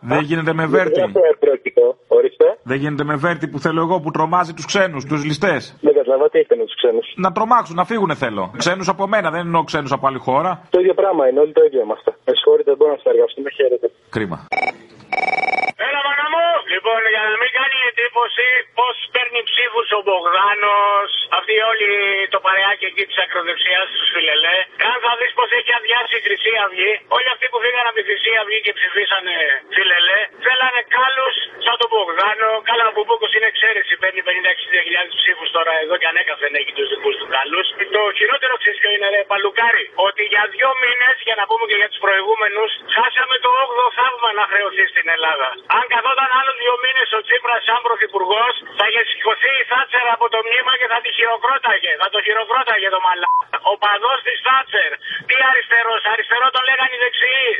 [0.01, 0.93] Δεν γίνεται με βέρτη.
[1.01, 1.97] Δεν αυτό επρόκειτο.
[2.09, 2.47] Ορίστε.
[2.63, 5.77] Δεν γίνεται με βέρτη που θέλω εγώ που τρομάζει τους ξένους, τους ληστές.
[5.81, 8.45] Δεν καταλαβαίνω τι έχετε με τους ξένους; Να τρομάξουν, να φύγουν θέλω.
[8.57, 10.51] Ξένους από μένα, δεν εννοώ ξένους από άλλη χώρα.
[10.71, 12.11] Το ίδιο πράγμα είναι, όλοι το ίδιο είμαστε.
[12.27, 13.51] Με συγχωρείτε, δεν μπορώ να συνεργαστούμε.
[13.51, 13.87] Χαίρετε.
[14.11, 14.39] Κρίμα.
[15.93, 16.47] Έλα, μάνα μου!
[16.75, 18.47] Λοιπόν, για να μην κάνει εντύπωση
[18.79, 21.91] πώς παίρνει ψήφους ο Μπογδάνος, αυτή όλη
[22.35, 24.57] το παρεάκι εκεί της ακροδεξιάς τους Φιλελέ.
[24.83, 26.93] Καν θα δεις πώς έχει αδειάσει η Χρυσή Αυγή.
[27.17, 29.37] Όλοι αυτοί που φύγαν από τη Χρυσή Αυγή και ψηφίσανε
[29.77, 32.51] Φιλελέ, θέλανε κάλους σαν τον Μπογδάνο.
[32.69, 37.15] Καλά, ο Μπουμπούκος είναι εξαίρεση, παίρνει 50-60 ψήφους τώρα εδώ και ανέκαθεν έχει τους δικούς
[37.21, 37.67] του κάλους.
[37.97, 41.77] Το χειρότερο ξέρεις ποιο είναι, ρε Παλουκάρι, ότι για δύο μήνες, για να πούμε και
[41.81, 45.49] για τους προηγούμενους, χάσαμε το 8ο θαύμα να χρεωθεί στην Ελλάδα.
[45.83, 50.27] Αν καθόταν άλλους δύο μήνες ο Τσίπρας σαν πρωθυπουργός, θα είχε σηκωθεί η Θάτσερ από
[50.35, 51.93] το μνήμα και θα τη χειροκρόταγε.
[52.03, 53.31] Θα το χειροκρόταγε το μαλά.
[53.73, 54.91] Ο παδός της Θάτσερ.
[55.29, 57.51] Τι αριστερός, αριστερό τον λέγανε οι δεξιοί.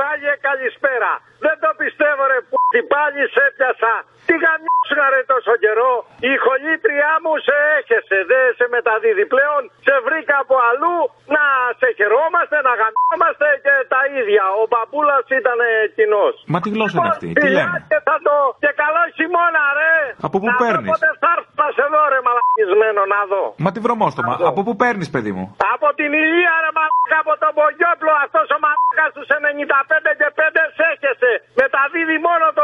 [0.00, 1.12] Τράγε καλησπέρα.
[1.44, 2.56] Δεν το πιστεύω ρε που
[2.94, 3.94] πάλι σε έπιασα.
[4.26, 5.92] Τι γαμιώσουνα ρε τόσο καιρό.
[6.30, 8.18] Η χολήτριά μου σε έχεσε.
[8.30, 9.62] Δεν σε μεταδίδει πλέον.
[9.86, 10.98] Σε βρήκα από αλλού
[11.34, 11.44] να
[11.80, 14.44] σε χαιρόμαστε, να γαμιόμαστε και τα ίδια.
[14.60, 15.60] Ο παππούλας ήταν
[15.96, 16.34] κοινός.
[16.52, 18.36] Μα τι γλώσσα είναι αυτή, τι λέμε; Και θα το.
[18.62, 19.96] Και καλό χειμώνα ρε.
[20.26, 22.20] Από πού να δω παίρνεις; Πότε θα έρθω να σε δω ρε
[22.60, 23.44] μαλακισμένο να δω.
[23.64, 25.44] Μα τι βρωμόστομα, από πού παίρνεις, παιδί μου;
[25.74, 30.64] Από την ηλία ρε μαλάκα από τον Μπογιόπλο αυτός ο μαλάκας τους 95 και 5
[30.78, 31.32] σέχεσαι.
[31.60, 32.59] Μεταδίδει μόνο τον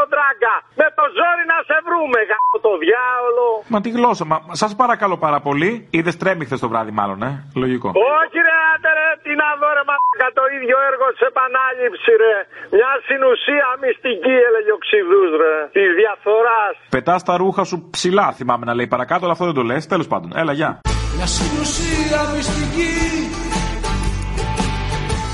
[1.87, 3.47] βρούμε γάμο το διάολο.
[3.73, 5.71] Μα τι γλώσσα, μα σας παρακαλώ πάρα πολύ.
[5.95, 7.31] Είδες τρέμει χθε το βράδυ, μάλλον, ε;
[7.63, 7.89] Λογικό.
[8.19, 12.11] Όχι ρε άντε ρε τι να δω ρε μαλάκα το ίδιο ίδιο έργο σε επανάληψη,
[12.23, 12.35] ρε.
[12.77, 15.55] Μια συνουσία μυστική, έλεγε ο Ξηδούς, ρε.
[15.77, 16.73] Τη διαφθοράς.
[16.95, 19.81] Πετάς τα ρούχα σου ψηλά, θυμάμαι να λέει παρακάτω, αλλά αυτό δεν το λες.
[19.93, 20.71] Τέλος πάντων, έλα, γεια.
[21.15, 22.93] Μια συνουσία μυστική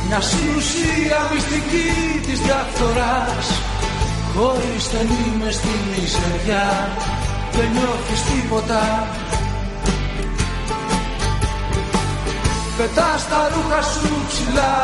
[0.07, 1.89] Μια συνουσία μυστική
[2.25, 3.72] της διαφθοράς
[4.35, 6.67] Χωρίς στενή μες στη μισεριά
[7.51, 9.07] Δεν νιώθεις τίποτα
[12.77, 14.75] Πετάς τα ρούχα σου ψηλά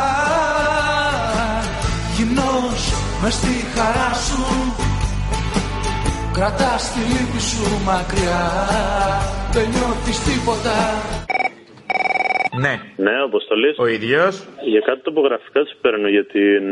[2.16, 2.92] Γυμνός
[3.22, 4.74] μες στη χαρά σου
[6.32, 8.42] Κρατάς τη λύπη σου μακριά
[9.52, 10.76] Δεν νιώθεις τίποτα
[12.58, 12.80] Ναι.
[12.96, 13.78] Ναι, αποστολής.
[13.78, 14.42] Ο ίδιος.
[14.72, 16.64] Για κάτι τοπογραφικά του παίρνω για την.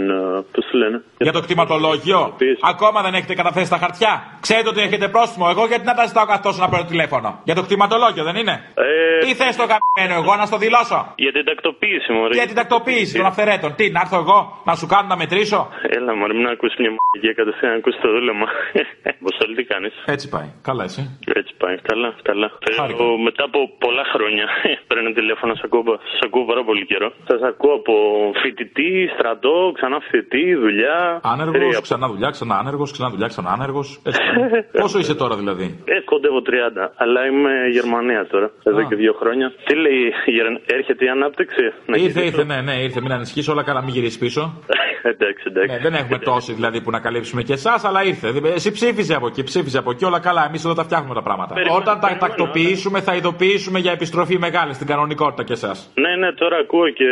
[0.53, 2.36] Πώς τη λένε; Για το κτηματολόγιο.
[2.72, 4.12] Ακόμα δεν έχετε καταθέσει τα χαρτιά.
[4.41, 5.47] Ξέρετε ότι έχετε πρόστιμο.
[5.51, 9.18] Εγώ γιατί να τα ζητάω καθ' να παίρνω τηλέφωνο; Για το κτηματολόγιο δεν είναι; Ε,
[9.24, 12.34] Τι θες το καμένο εγώ να στο δηλώσω; Για την τακτοποίηση, μωρέ.
[12.39, 13.74] Για την τακτοποίηση των αυθαιρέτων.
[13.78, 15.61] Τι, να έρθω εγώ να σου κάνω να μετρήσω;
[15.97, 18.47] Έλα, μωρέ, μην ακούσει μια μαγική κατευθείαν να ακούσει το δούλεμα.
[19.20, 20.49] Αποστολή, τι κάνεις; Έτσι πάει.
[20.68, 21.03] Καλά, εσύ;
[21.41, 21.76] Έτσι πάει.
[21.91, 22.49] Καλά, καλά.
[22.93, 24.47] Εγώ, μετά από πολλά χρόνια
[24.89, 25.82] παίρνω τηλέφωνο, σα ακούω,
[26.12, 27.09] σας ακούω πάρα πολύ καιρό.
[27.30, 27.95] Σας ακούω από
[28.43, 31.20] φοιτητή, στρατό, ξανά φοιτητή, δουλειά.
[31.33, 33.87] Άνεργος, Τρία- ξανά δουλειά, ξανά άνεργος, ξανά δουλειά, ξανά άνεργος.
[34.83, 39.47] Πόσο είσαι τώρα δηλαδή; Ε, κοντεύω 30, αλλά είμαι Γερμανία τώρα, εδώ και δύο χρόνια.
[39.66, 41.64] Τι λέει, η Γερ- έρχεται η ανάπτυξη.
[41.87, 43.01] Να Ήρθε, γυρίσω; ήρθε, ναι, ναι, ήρθε.
[43.01, 44.43] Μην ανησυχείς, όλα καλά, μην γυρίσεις πίσω.
[45.12, 45.74] εντάξει, εντάξει.
[45.74, 48.29] Ναι, δεν έχουμε τόση δηλαδή που να καλύψουμε και εσάς, αλλά ήρθε.
[48.55, 50.45] Εσύ ψήφιζε από εκεί, ψήφιζε από εκεί, όλα καλά.
[50.49, 51.55] Εμείς εδώ τα φτιάχνουμε τα πράγματα.
[51.55, 55.93] Περιμένω, Όταν τα περιμένω, τακτοποιήσουμε, θα ειδοποιήσουμε για επιστροφή μεγάλη στην κανονικότητα και εσάς.
[55.95, 57.05] Ναι, ναι, τώρα ακούω και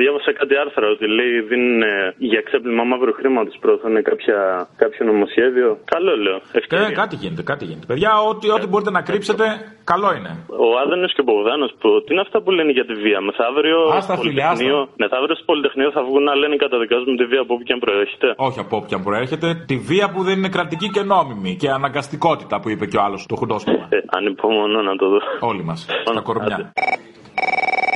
[0.00, 4.38] διάβασα κάτι άρθρα ότι λέει δίνουν ε, για ξέπλυμα μαύρου χρήματος προωθούν κάποια,
[4.82, 5.68] κάποιο νομοσχέδιο.
[5.94, 6.38] Καλό λέω.
[6.60, 6.86] Ευκαιρία.
[6.86, 7.86] Ε, κάτι γίνεται, κάτι γίνεται.
[7.92, 9.44] Παιδιά, ό,τι, ό,τι μπορείτε να κρύψετε,
[9.92, 10.32] καλό είναι.
[10.64, 13.78] Ο Άδωνο και ο Μπογδάνος, που τι είναι αυτά που λένε για τη βία; Μεθαύριο
[13.98, 17.52] Άστα, στο φίλε, Πολυτεχνείο, μεθαύριο στο Πολυτεχνείο θα βγουν να λένε καταδικάζουμε τη βία από
[17.54, 18.28] όπου και αν προέρχεται.
[18.36, 22.68] Όχι από όποια προέρχεται, τη βία που δεν είναι κρατική και νόμιμη και αναγκαστικότητα που
[22.72, 23.84] είπε και ο άλλος το χουντόσπιμα.
[23.88, 25.18] Ε, ανυπομονώ να το δω.
[25.50, 25.86] Όλοι μας.
[26.12, 26.72] Στα κορμιά.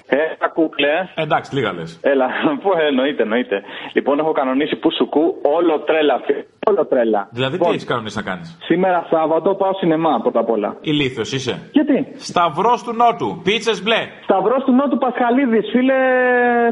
[0.07, 0.19] Ε,
[0.55, 0.95] κούκλε.
[1.15, 1.91] Εντάξει, λίγα λες.
[2.03, 2.27] Έλα,
[2.63, 3.57] πού εννοείται, εννοείται.
[3.93, 5.25] Λοιπόν, έχω κανονίσει που σου κου
[5.57, 6.17] όλο τρέλα.
[6.27, 6.43] φίλε.
[6.71, 7.29] Όλο τρέλα.
[7.31, 10.77] Δηλαδή, τι έχεις κανονίσει να κάνεις; Σήμερα Σάββατο πάω σινεμά πρώτα απ' όλα.
[10.81, 11.69] Ηλίθιος είσαι.
[11.73, 13.41] Γιατί; Σταυρός του Νότου.
[13.45, 14.01] Πίτσες μπλε.
[14.23, 16.01] Σταυρός του Νότου Πασχαλίδη, φίλε,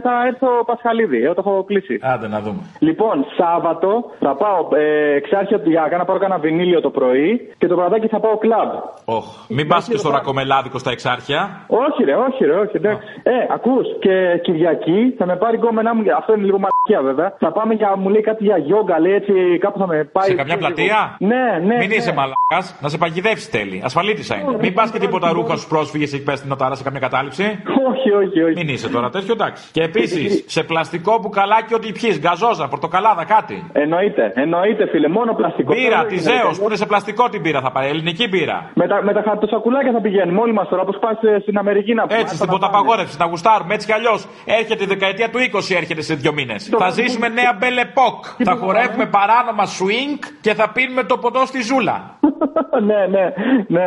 [0.02, 1.18] θα έρθω Πασχαλίδη.
[1.24, 1.98] Εγώ το έχω κλείσει.
[2.02, 2.60] Άντε να δούμε.
[2.78, 7.66] Λοιπόν, Σάββατο θα πάω ε, εξάρχεια του για να πάρω κάνα βινίλιο το πρωί και
[7.66, 8.70] το βραδάκι θα πάω κλαμπ.
[9.04, 9.26] Όχ.
[9.48, 11.40] Μην πας και στο ρακομελάδικο στα εξάρχεια.
[11.86, 13.06] Όχι, ρε, όχι, ρε, όχι, εντάξει.
[13.22, 13.71] Ε, ακού
[14.04, 16.02] και Κυριακή θα με πάρει η γκόμενά μου.
[16.20, 17.28] Αυτό είναι λίγο μαλακία βέβαια.
[17.38, 19.32] Θα πάμε για, μου λέει κάτι για γιόγκα, λέει έτσι,
[19.64, 20.28] κάπου θα με πάει.
[20.28, 21.76] Σε καμιά πλατεία; Ναι, ναι.
[21.82, 21.94] Μην ναι.
[21.94, 23.82] είσαι μαλάκα, να σε παγιδεύσει τέλει.
[23.84, 24.56] Ασφαλίτησα είναι.
[24.60, 27.44] Μην πας και τίποτα ρούχα στους πρόσφυγες έχει πέσει την νοτάρα σε καμιά κατάληψη.
[27.90, 28.54] Όχι, όχι, όχι.
[28.60, 29.62] Μην είσαι τώρα τέτοιο, εντάξει.
[29.72, 33.56] Και επίσης, σε πλαστικό μπουκαλάκι ό,τι πιει, γκαζόζα, πορτοκαλάδα, κάτι.
[33.72, 35.74] Εννοείται, εννοείται, φίλε, μόνο πλαστικό.
[35.74, 36.58] Μπύρα, Δεν της είναι Ζέο τέτοιο.
[36.60, 38.58] που είναι σε πλαστικό την πύρα θα πάει, ελληνική μπύρα.
[38.74, 42.02] Με τα, με τα χαρτοσακουλάκια θα πηγαίνουμε όλοι μας τώρα, όπως πας στην Αμερική να
[42.06, 42.20] πούμε.
[42.20, 44.26] Έτσι, στην ποταπαγόρευση, να γουστάρουμε έτσι κι αλλιώς.
[44.44, 46.70] Έρχεται η δεκαετία του 20, έρχεται σε δύο μήνες.
[46.78, 48.24] Θα ζήσουμε νέα μπελεπόκ.
[48.44, 52.18] Θα χορεύουμε παράνομα swing και θα πίνουμε το ποτό στη ζούλα.
[52.88, 53.24] ναι, ναι,
[53.68, 53.86] ναι.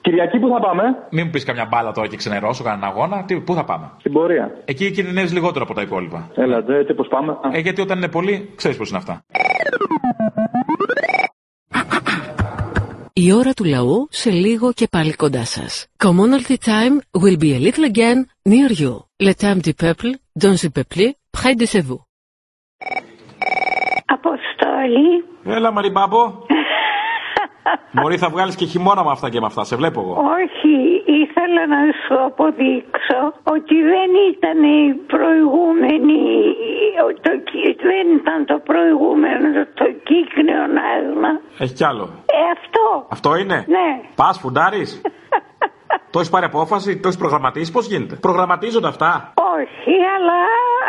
[0.00, 3.24] Κυριακή που θα πάμε, Μην μου πεις καμιά μπάλα τώρα και ξενερώσω κανέναν αγώνα.
[3.24, 4.50] Τι, πού θα πάμε; στην πορεία.
[4.64, 6.28] Εκεί κινδυνεύεις λιγότερο από τα υπόλοιπα.
[6.34, 9.22] Έλα, δε, έτσι πώς πάμε; Ε, γιατί όταν είναι πολύ, ξέρεις πώς είναι αυτά.
[13.22, 15.86] Η ώρα του λαού σε λίγο και πάλι κοντά σας.
[16.04, 18.18] Commonalty time will be a little again
[18.52, 18.94] near you.
[19.26, 20.10] Le temps du peuple,
[20.42, 21.04] dans le peuple,
[21.36, 22.00] près de chez vous.
[24.06, 25.24] Αποστόλη.
[25.44, 26.22] Έλα, Μαριμπάμπο.
[28.00, 29.64] Μωρή, θα βγάλεις και χειμώνα με αυτά και με αυτά.
[29.64, 30.12] Σε βλέπω εγώ.
[30.12, 30.59] Όχι,
[31.22, 33.20] ήθελα να σου αποδείξω
[33.54, 36.20] ότι δεν ήταν η προηγούμενη,
[37.20, 40.62] το, κι- δεν ήταν το προηγούμενο, το κύκνιο
[40.94, 41.30] άσμα.
[41.58, 42.04] Έχει κι άλλο.
[42.26, 43.06] Ε, αυτό.
[43.10, 43.88] Αυτό είναι; Ναι.
[44.14, 45.00] Πας, φουντάρεις.
[46.12, 49.32] το έχεις πάρει απόφαση, το έχεις προγραμματίσει, πώς γίνεται; Προγραμματίζονται αυτά.
[49.34, 50.38] Όχι, αλλά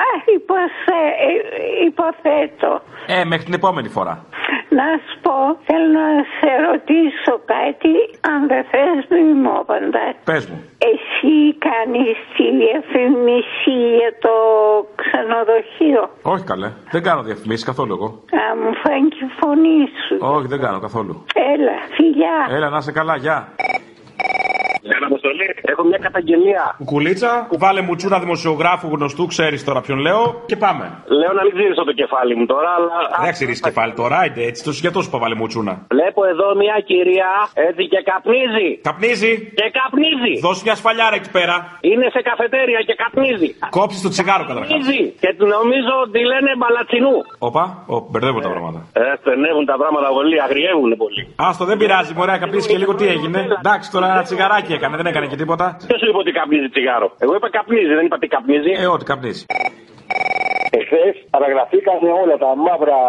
[0.07, 2.82] ε, υποθε, ε, υποθέτω.
[3.07, 4.25] Ε, μέχρι την επόμενη φορά.
[4.80, 6.07] Να σου πω, θέλω να
[6.38, 7.93] σε ρωτήσω κάτι,
[8.32, 10.13] αν δεν θες μη μου απαντάς.
[10.24, 10.57] Πες μου.
[10.91, 11.36] Εσύ
[11.67, 14.34] κάνεις τη διαφήμιση για το
[15.01, 16.01] ξενοδοχείο;
[16.34, 16.69] Όχι καλέ.
[16.91, 18.07] Δεν κάνω διαφημίσεις καθόλου εγώ.
[18.41, 20.15] Α, μου φάνηκε η φωνή σου.
[20.36, 21.26] Όχι, δεν κάνω καθόλου.
[21.53, 22.38] Έλα, φιλιά.
[22.55, 23.38] Έλα, να είσαι καλά, γεια.
[24.95, 26.75] Έλα, Αποστολή, έχω μια καταγγελία.
[26.77, 30.86] Κουκουλίτσα, βάλε μουτσούνα δημοσιογράφου γνωστού, ξέρεις τώρα ποιον λέω και πάμε.
[31.19, 32.95] Λέω να μην ξύρισω το κεφάλι μου τώρα, αλλά.
[33.17, 35.73] Δεν θα ξυρίσει κεφάλι τώρα, άιντε έτσι, τόσο για τόσο που βάλε μουτσούνα.
[35.95, 37.29] Βλέπω εδώ μια κυρία
[37.67, 38.69] έτσι και καπνίζει.
[38.89, 39.34] Καπνίζει.
[39.59, 40.34] Και καπνίζει.
[40.45, 41.55] Δώσε μια σφαλιάρα εκεί πέρα.
[41.89, 43.49] Είναι σε καφετέρια και καπνίζει.
[43.77, 44.69] Κόψεις το τσιγάρο καταρχάς.
[44.71, 45.01] Καπνίζει.
[45.23, 47.15] Και νομίζω ότι λένε μπαλατσινού.
[47.47, 47.63] Όπα,
[47.93, 48.79] Ω, μπερδεύω τα πράγματα.
[48.93, 51.21] Ε, στενεύουν τα πράγματα πολύ, αγριεύουν πολύ.
[51.47, 53.39] Άστο, δεν πειράζει, μωρέ, καπνίσει και λίγο τι έγινε.
[53.59, 55.65] Εντάξει, τώρα ένα τσιγαράκι έκανε, δεν έκανε και τίποτα.
[55.88, 57.07] Ποιο σου είπε ότι καπνίζει τσιγάρο.
[57.19, 58.72] Εγώ είπα καπνίζει, δεν είπα τι καπνίζει.
[58.84, 59.45] Ε, ό,τι καπνίζει.
[60.80, 62.99] Εχθές παραγραφήκαν όλα τα μαύρα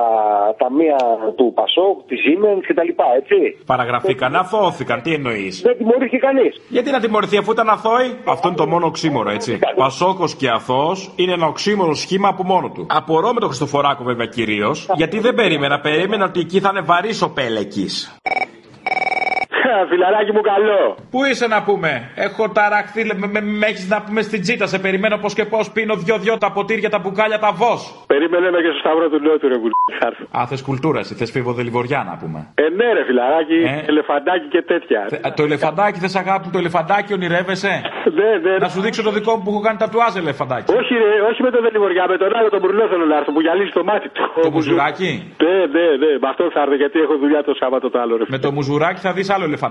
[0.58, 0.98] ταμεία
[1.36, 2.90] του Πασόκ, της Siemens κτλ.
[3.20, 3.38] Έτσι.
[3.66, 6.60] Παραγραφήκαν, αθώθηκαν, τι εννοείς; Δεν τιμωρήθηκε κανείς.
[6.68, 9.58] Γιατί να τιμωρηθεί αφού ήταν αθώοι, αυτό είναι το μόνο οξύμορο, έτσι.
[9.76, 12.86] Πασόκος και αθώος είναι ένα οξύμορο σχήμα από μόνο του.
[12.90, 17.22] Απορώ με τον Χριστοφοράκο βέβαια κυρίως, γιατί δεν περίμενα, περίμενα ότι εκεί θα είναι βαρύς
[17.22, 18.16] ο Πέλεκης.
[19.90, 20.80] Φιλαράκι μου καλό.
[21.12, 21.90] Πού είσαι να πούμε,
[22.26, 25.70] έχω ταραχθεί, με, με, με έχεις να πούμε στην τσίτα, σε περιμένω πώς και πώς
[25.74, 27.72] πίνω δυο-δυο τα ποτήρια, τα μπουκάλια, τα βό.
[28.06, 30.12] Περίμενε με και στο σταυρό του νότου, ρε βουλγάρ.
[30.38, 31.52] Α, θες κουλτούρα, εσύ θες φίβο
[32.10, 32.38] να πούμε.
[32.54, 33.58] Ε, ναι, ρε φιλαράκι,
[33.90, 35.00] ελεφαντάκι και τέτοια.
[35.08, 37.72] Θε- το ελεφαντάκι, θες αγάπη, το ελεφαντάκι ονειρεύεσαι;
[38.18, 38.54] Ναι, ναι.
[38.64, 40.68] Να σου δείξω το δικό μου που έχω κάνει τατουάζ ελεφαντάκι.
[40.80, 43.40] Όχι, ρε, όχι με τον Δελιβοριά, με τον άλλο τον Μπουρνό θέλω να έρθω που
[43.40, 44.22] γυαλίζει το μάτι του.
[44.46, 45.10] Το μουζουράκι.
[45.44, 48.24] Ναι, ναι, ναι, με αυτό θα έρθω γιατί έχω δουλειά το Σάββατο το άλλο, ρε.
[48.34, 49.61] Με το μουζουράκι θα δεις άλλο ελεφαντάκι.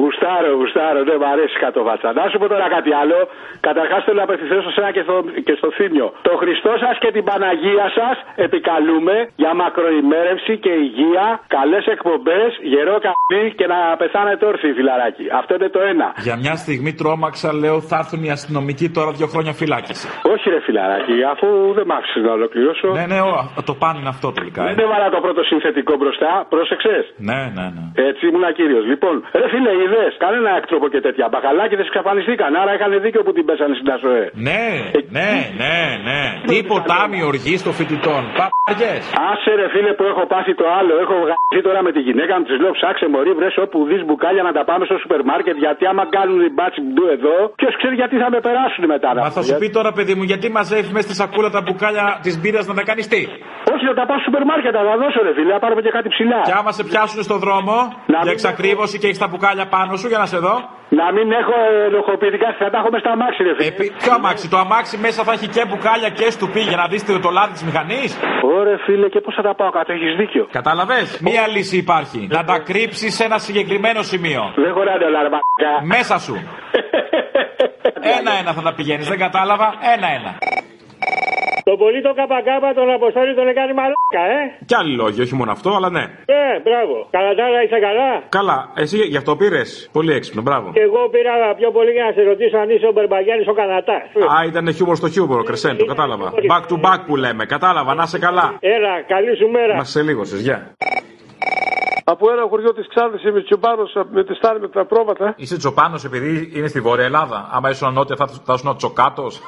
[0.00, 2.08] Γουστάρω, γουστάρω, ναι, μου αρέσει κάτω βάτσα.
[2.18, 3.18] Να σου πω τώρα κάτι άλλο.
[3.68, 5.16] Καταρχάς θέλω να απευθυνθώ σε ένα και στο,
[5.46, 6.06] και στο θύμιο.
[6.28, 8.16] Το Χριστό σας και την Παναγία σας
[8.46, 11.26] επικαλούμε για μακροημέρευση και υγεία,
[11.56, 15.24] καλές εκπομπές, γερό καπνί και να πεθάνετε όρθιοι, φιλαράκι.
[15.40, 16.06] Αυτό είναι το ένα.
[16.28, 20.06] Για μια στιγμή τρόμαξα, λέω, θα έρθουν οι αστυνομικοί τώρα δύο χρόνια φυλάκιση.
[20.32, 22.88] Όχι, ρε φιλαράκι, αφού δεν μ' άφησες να ολοκληρώσω.
[22.98, 24.62] Ναι, ναι, ο, το πάνε είναι αυτό τελικά.
[24.64, 24.82] Δεν ε.
[24.82, 27.84] έβαλα το πρώτο συνθετικό μπροστά, πρόσεξες; Ναι, ναι, ναι.
[28.08, 28.84] Έτσι ήμουν κύριος.
[28.92, 31.24] Λοιπόν, ρε φίλε, είδες κανένα έκτροπο και τέτοια.
[31.32, 32.50] Μπακαλάκιδε εξαφανιστήκαν.
[32.60, 34.24] Άρα είχαν δίκιο που την πέσανε στην ΑΣΟΕ.
[34.48, 34.64] Ναι,
[35.16, 35.30] ναι,
[35.62, 35.76] ναι,
[36.08, 36.20] ναι.
[36.48, 38.22] Τι ποτάμι οργή των φοιτητών.
[38.40, 39.02] Παπαριές.
[39.30, 40.92] Άσε ρε φίλε που έχω πάθει το άλλο.
[41.04, 42.44] Έχω βγάλει τώρα με τη γυναίκα μου.
[42.48, 45.56] Της λέω ψάξε μωρή, βρες όπου δεις μπουκάλια να τα πάμε στο σούπερ μάρκετ.
[45.64, 49.08] Γιατί άμα κάνουν την μπάτσι μπλου εδώ, ποιος ξέρει γιατί θα με περάσουν μετά.
[49.26, 52.34] Μα θα σου πει τώρα, παιδί μου, γιατί μαζεύεις μέσα στη σακούλα τα μπουκάλια της
[52.40, 53.20] μπύρας να τα κάνεις τι;
[53.72, 55.92] Όχι, να τα πάω στο σούπερ μάρκετ, να τα δώσω ρε φίλε, να πάρουμε και
[55.98, 56.40] κάτι ψηλά.
[56.48, 57.76] Και άμα σε πιάσουν στο δρόμο
[58.24, 60.54] για εξακρίβωση και έχεις τα μπουκάλια πάνω σου για να σε δω;
[61.00, 61.56] Να μην έχω
[61.88, 63.68] ενοχοποιητικά, θα τα έχω μες στα αμάξι, ρε φίλε.
[63.68, 63.84] Επί...
[64.02, 67.20] Ποιο αμάξι, το αμάξι μέσα θα έχει και μπουκάλια και στουπί για να δεις το,
[67.26, 68.10] το λάδι της μηχανής;
[68.56, 70.42] Ωρε φίλε, και πώς θα τα πάω κάτω, έχεις δίκιο.
[70.58, 72.20] Κατάλαβες; Μία λύση υπάρχει.
[72.30, 74.42] Να τα κρύψεις σε ένα συγκεκριμένο σημείο.
[74.64, 75.72] Δεν χωράνε όλα, ρε μαλάκα.
[75.94, 76.34] Μέσα σου.
[78.18, 79.68] Ένα-ένα θα τα πηγαίνεις, δεν κατάλαβα.
[79.94, 80.32] Ένα-ένα.
[81.68, 84.40] Το πολύ το καπακάπα τον Αποστόλη τον έκανε μαλάκα, ε.
[84.68, 86.04] Κι άλλοι λόγοι, όχι μόνο αυτό, αλλά ναι.
[86.38, 86.96] Ε, μπράβο.
[87.16, 88.10] Καλατάρα είσαι καλά.
[88.38, 89.62] Καλά, εσύ γι' αυτό πήρε.
[89.92, 90.66] Πολύ έξυπνο, μπράβο.
[90.76, 93.98] Και εγώ πήρα πιο πολύ για να σε ρωτήσω αν είσαι ο Μπερμπαγιάννη ο Κανατά.
[94.34, 96.32] Α, ήταν χιούμορ στο χιούμορ, κρεσέν, το κατάλαβα.
[96.52, 98.46] Back to back που λέμε, κατάλαβα, να σε καλά.
[98.60, 99.74] Έλα, καλή σου μέρα.
[99.74, 100.58] Μα σε λίγο, σε γεια.
[102.12, 105.34] Από ένα χωριό της Ξάνθης είμαι τσιμπάνο με τη στάρι με τα πρόβατα.
[105.36, 107.48] Είσαι τσοπάνο επειδή είναι στη Βόρεια Ελλάδα.
[107.50, 109.40] Άμα ήσουν νότια θα, θα ήσουν τσοκάτος.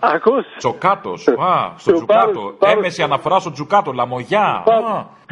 [0.00, 1.28] Ακούς; Τσοκάτος.
[1.28, 2.54] Α, στο τσουκάτο.
[2.58, 3.92] Έμεση αναφορά στο τσουκάτο.
[3.92, 4.64] Λαμογιά.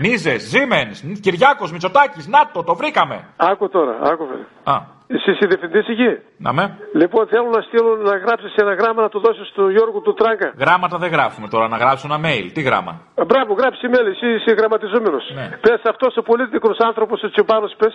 [0.00, 0.88] Νίζε, Ζήμεν,
[1.20, 2.28] Κυριάκος, Μητσοτάκης.
[2.28, 3.28] Νάτο, το βρήκαμε.
[3.36, 4.24] Άκου τώρα, άκου.
[4.64, 4.98] Α.
[5.14, 6.10] Εσύ είσαι διευθυντής εκεί;
[6.46, 6.64] Να με.
[7.00, 10.48] Λοιπόν, θέλω να στείλω να γράψεις ένα γράμμα να το δώσεις στο Γιώργο του Τράγκα.
[10.58, 12.46] Γράμματα δεν γράφουμε τώρα, να γράψω ένα mail.
[12.54, 15.24] Τι γράμμα; Α, Μπράβο, γράψει email, εσύ είσαι γραμματιζόμενος.
[15.34, 15.46] Ναι.
[15.66, 17.94] Πες αυτός ο πολίτικος άνθρωπος, ο Τσιμπάνος, πες,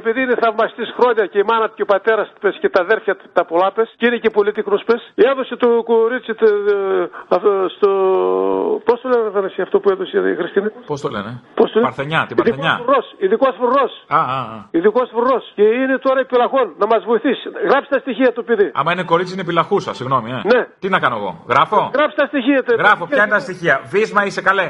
[0.00, 2.80] επειδή είναι θαυμαστής χρόνια και η μάνα του και ο πατέρας του, πες, και τα
[2.82, 7.10] αδέρφια του, τα πολλά, πες, και είναι και πολίτικος, πες, έδωσε το κορίτσι το, ε,
[7.34, 7.90] αυτό, στο.
[8.84, 11.86] Πώς το λένε, Θανάση, αυτό που έδωσε η Χριστίνα; Πώς το λένε; Πώς το λένε;
[11.88, 12.74] Παρθενιά, την Παρθενιά.
[13.18, 13.92] Ειδικός φρουρός.
[14.08, 14.58] Α, α, α.
[14.70, 15.52] Ειδικός φρουρός.
[15.54, 17.46] Και είναι τώρα επιλαχών να μας βοηθήσει.
[17.70, 18.70] Γράψει τα στοιχεία του παιδί.
[18.74, 20.30] Άμα είναι κορίτσι είναι επιλαχούσα, συγγνώμη.
[20.30, 20.40] Ε.
[20.52, 20.62] Ναι.
[20.78, 21.44] Τι να κάνω εγώ.
[21.48, 22.74] Γράφω; Γράψει τα στοιχεία του.
[22.82, 24.66] Γράφω, ποια είναι τα στοιχεία; Βίσμα είσαι καλέ.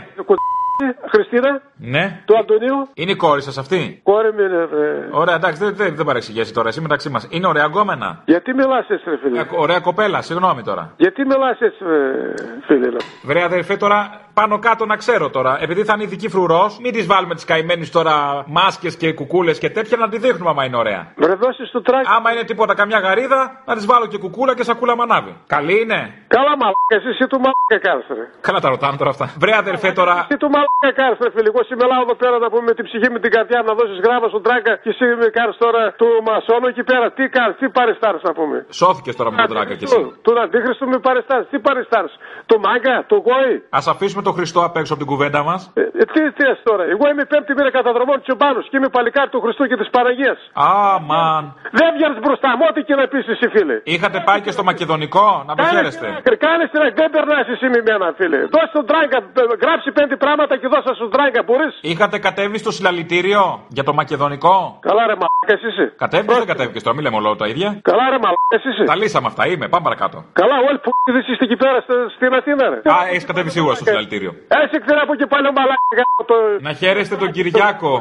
[1.13, 2.23] Χριστίνα, Ναι.
[2.25, 2.89] του Αντωνίου.
[2.95, 4.65] Είναι η κόρη σας αυτή; Κόρη μου είναι.
[4.65, 5.09] βρε.
[5.11, 6.69] Ωραία, εντάξει, δεν, δεν, δεν παρεξηγέσαι τώρα.
[6.69, 7.27] Εσύ μεταξύ μας.
[7.31, 8.23] Είναι ωραία γκόμενα.
[8.25, 10.93] Γιατί μιλάς έτσι, ρε φίλε; Ε, ωραία κοπέλα, συγγνώμη τώρα.
[10.97, 12.35] Γιατί μιλάς έτσι, ρε,
[12.67, 12.89] φίλε.
[12.89, 13.01] λέω.
[13.23, 15.59] Βρε αδερφέ τώρα, πάνω κάτω να ξέρω τώρα.
[15.61, 19.71] Επειδή θα είναι ειδική φρουρός, μην τη βάλουμε τις καημένες τώρα μάσκες και κουκούλες και
[19.71, 21.13] τέτοια να τη δείχνουμε άμα είναι ωραία.
[21.17, 22.09] Βρε δώσεις του τράκι.
[22.17, 25.37] Άμα είναι τίποτα καμιά γαρίδα, να τη βάλω και κουκούλα και σακούλα μανάβι.
[25.47, 26.01] Καλή είναι.
[26.29, 28.31] Καλά μαλάκα, εσύ, εσύ του μαλάκα κάρες, ρε.
[28.41, 29.31] Καλά τα ρωτάμε τώρα αυτά.
[29.39, 30.27] Βρε αδερφέ τώρα.
[30.29, 31.49] Εσύ του μαλάκα κάρες, ρε φίλε.
[31.53, 34.27] Εγώ σήμερα εδώ πέρα να πούμε με την ψυχή με την καρδιά να δώσεις γράμμα
[34.33, 37.07] στον τράγκα και εσύ με κάρες τώρα του μασόνο εκεί πέρα.
[37.17, 40.01] Τι κάνεις, τι παρεστάρεις να πούμε; Σώθηκες τώρα με τον τράκα κι εσύ.
[40.27, 42.13] Τον αντίχρηστο με παρεστάρεις, τι παρεστάρεις.
[42.51, 45.61] Το μάγκα, το γόη; Α αφήσουμε με τον Χριστό απ' έξω από την κουβέντα μας.
[45.75, 49.31] Ε, ε, τι τι λες τώρα, εγώ είμαι πέμπτη μοίρα καταδρομών τσιμπάνου και είμαι παλικάρι
[49.35, 50.35] του Χριστού και της Παραγία.
[50.53, 51.43] Αμαν.
[51.79, 53.77] Δεν βγαίνεις μπροστά μου, ό,τι και να πεις εσύ, φίλε.
[53.95, 56.07] Είχατε πάει και στο Μακεδονικό, να το χαίρεστε.
[56.45, 58.39] Κάνε την δεν περνάς εσύ με μένα, φίλε.
[58.55, 61.79] Δώσε τον τράγκα, ε, γράψει πέντε πράγματα και δώσα στον τράγκα, μπορείς.
[61.81, 64.57] Είχατε κατέβει στο συλλαλητήριο για το Μακεδονικό;
[64.89, 65.85] Καλά, ρε μαλάκα, εσύ είσαι.
[66.03, 67.69] Κατέβηκε δεν κατέβηκες τώρα, μην λέμε όλο τα ίδια.
[67.91, 68.85] Καλά, ρε μαλάκα, εσύ είσαι.
[68.85, 70.17] Τα λύσαμε αυτά, είμαι, πάμε παρακάτω.
[70.41, 70.91] Καλά, όλοι που
[71.31, 72.79] είστε εκεί πέρα στη- στην Αθήνα, ρε.
[72.95, 74.31] Α, έχεις κατέβει σίγουρα στο συλλαλητήριο.
[74.63, 76.05] Έτσι ξέρει από εκεί πάλι ο μαλάκα.
[76.31, 76.35] Το...
[76.67, 77.93] Να χαίρεστε τον Κυριάκο.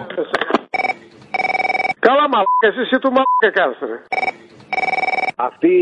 [2.08, 3.98] Καλά, μαλάκα, εσύ εσύ του μαλάκα κάνεις, ρε.
[5.48, 5.76] Αυτοί,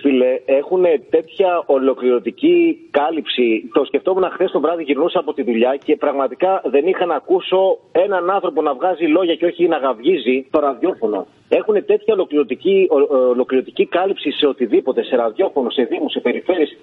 [0.00, 3.70] φίλε, έχουν τέτοια ολοκληρωτική κάλυψη.
[3.72, 7.78] Το σκεφτόμουν χθες το βράδυ, γυρνούσα από τη δουλειά και πραγματικά δεν είχα να ακούσω
[7.92, 11.26] έναν άνθρωπο να βγάζει λόγια και όχι να γαυγίζει το ραδιόφωνο.
[11.48, 16.76] Έχουν τέτοια ολοκληρωτική, ο- ο- ολοκληρωτική κάλυψη σε οτιδήποτε, σε ραδιόφωνο, σε δήμους, σε περιφέρειες.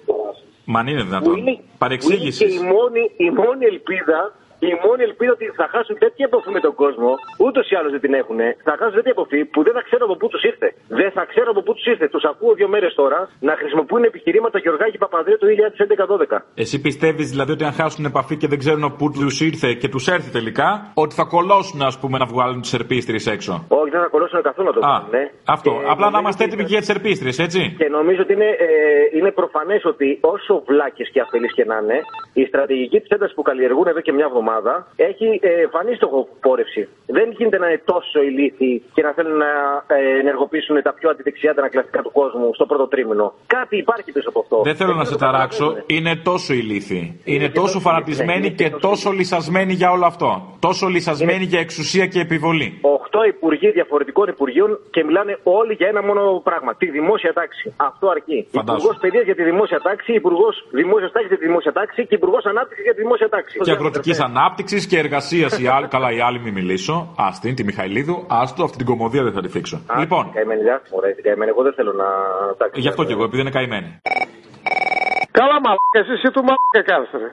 [0.64, 1.32] Μα αν είναι Που δυνατόν.
[1.36, 2.38] είναι, που είναι Παρεξήγησης.
[2.38, 6.60] και η μόνη, η μόνη ελπίδα η μόνη ελπίδα ότι θα χάσουν τέτοια επαφή με
[6.66, 7.10] τον κόσμο,
[7.44, 8.38] ούτως ή άλλως δεν την έχουν,
[8.68, 10.68] θα χάσουν τέτοια επαφή που δεν θα ξέρω από πού τους ήρθε.
[11.00, 12.06] Δεν θα ξέρω από πού τους ήρθε.
[12.14, 15.46] Τους ακούω δύο μέρες τώρα να χρησιμοποιούν επιχειρήματα Γεωργάκη Παπαδρέου του
[16.32, 16.38] 2011-12.
[16.54, 20.04] Εσύ πιστεύεις δηλαδή ότι αν χάσουν επαφή και δεν ξέρουν πού τους ήρθε και τους
[20.08, 24.06] έρθει τελικά, ότι θα κολώσουν ας πούμε να βγάλουν τις ερπίστριες έξω; Όχι, δεν θα
[24.14, 25.08] κολλώσουν καθόλου να το Α, κάνουν.
[25.10, 25.24] ναι.
[25.44, 25.70] αυτό.
[25.70, 27.60] Και Απλά να νομίζω είμαστε ότι- έτοιμοι και για τις ερπίστριες, έτσι.
[27.78, 28.68] Και νομίζω ότι είναι, ε,
[29.18, 31.98] είναι προφανές ότι όσο βλάκες και αφελείς και να είναι,
[32.32, 34.43] η στρατηγική της έντασης που καλλιεργούν εδώ και μια εβδομάδα
[34.96, 36.88] έχει ε, εμφανή στοχοπόρευση.
[37.06, 39.52] Δεν γίνεται να είναι τόσο ηλίθιοι και να θέλουν να
[39.86, 43.26] ε, ενεργοποιήσουν τα πιο αντιδεξιά αντανακλαστικά του κόσμου στο πρώτο τρίμηνο.
[43.46, 44.56] Κάτι υπάρχει πίσω από αυτό.
[44.62, 47.20] Δεν θέλω να σε ταράξω, είναι τόσο ηλίθιοι.
[47.24, 50.56] Είναι τόσο φανατισμένοι και τόσο λυσασμένοι για όλο αυτό.
[50.58, 52.78] Τόσο λυσασμένοι για εξουσία και επιβολή.
[52.80, 56.74] Οχτώ υπουργοί διαφορετικών υπουργείων και μιλάνε όλοι για ένα μόνο πράγμα.
[56.74, 57.74] Τη δημόσια τάξη.
[57.76, 58.46] Αυτό αρκεί.
[58.50, 58.78] Φαντάσου.
[58.78, 62.44] Υπουργός Παιδείας για τη δημόσια τάξη, Υπουργός Δημόσιας Τάξης για τη δημόσια τάξη και Υπουργός
[62.44, 63.58] Ανάπτυξης για τη δημόσια τάξη.
[63.58, 64.33] Και αγροτικής ανάπτυξη
[64.88, 65.86] και εργασίας οι άλλοι.
[65.88, 67.14] Καλά, οι άλλοι μη μιλήσω.
[67.16, 68.24] Άστιν, τη Μιχαηλίδου.
[68.28, 69.80] Άστο, αυτή την κομμωδία δεν θα τη θίξω.
[69.98, 71.50] Λοιπόν, Καημένη, γεια σου, μωρέ, την καημένη.
[71.50, 72.04] Εγώ δεν θέλω να.
[72.58, 72.80] τάξει.
[72.80, 74.00] γι' αυτό και εγώ, επειδή είναι καημένοι.
[75.30, 77.28] Καλά, μαλάκα, εσύ εσύ του μαλάκα κάνεις, ρε.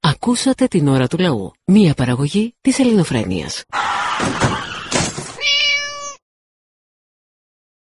[0.00, 1.52] Ακούσατε την ώρα του λαού.
[1.66, 3.64] Μία παραγωγή της ελληνοφρένειας.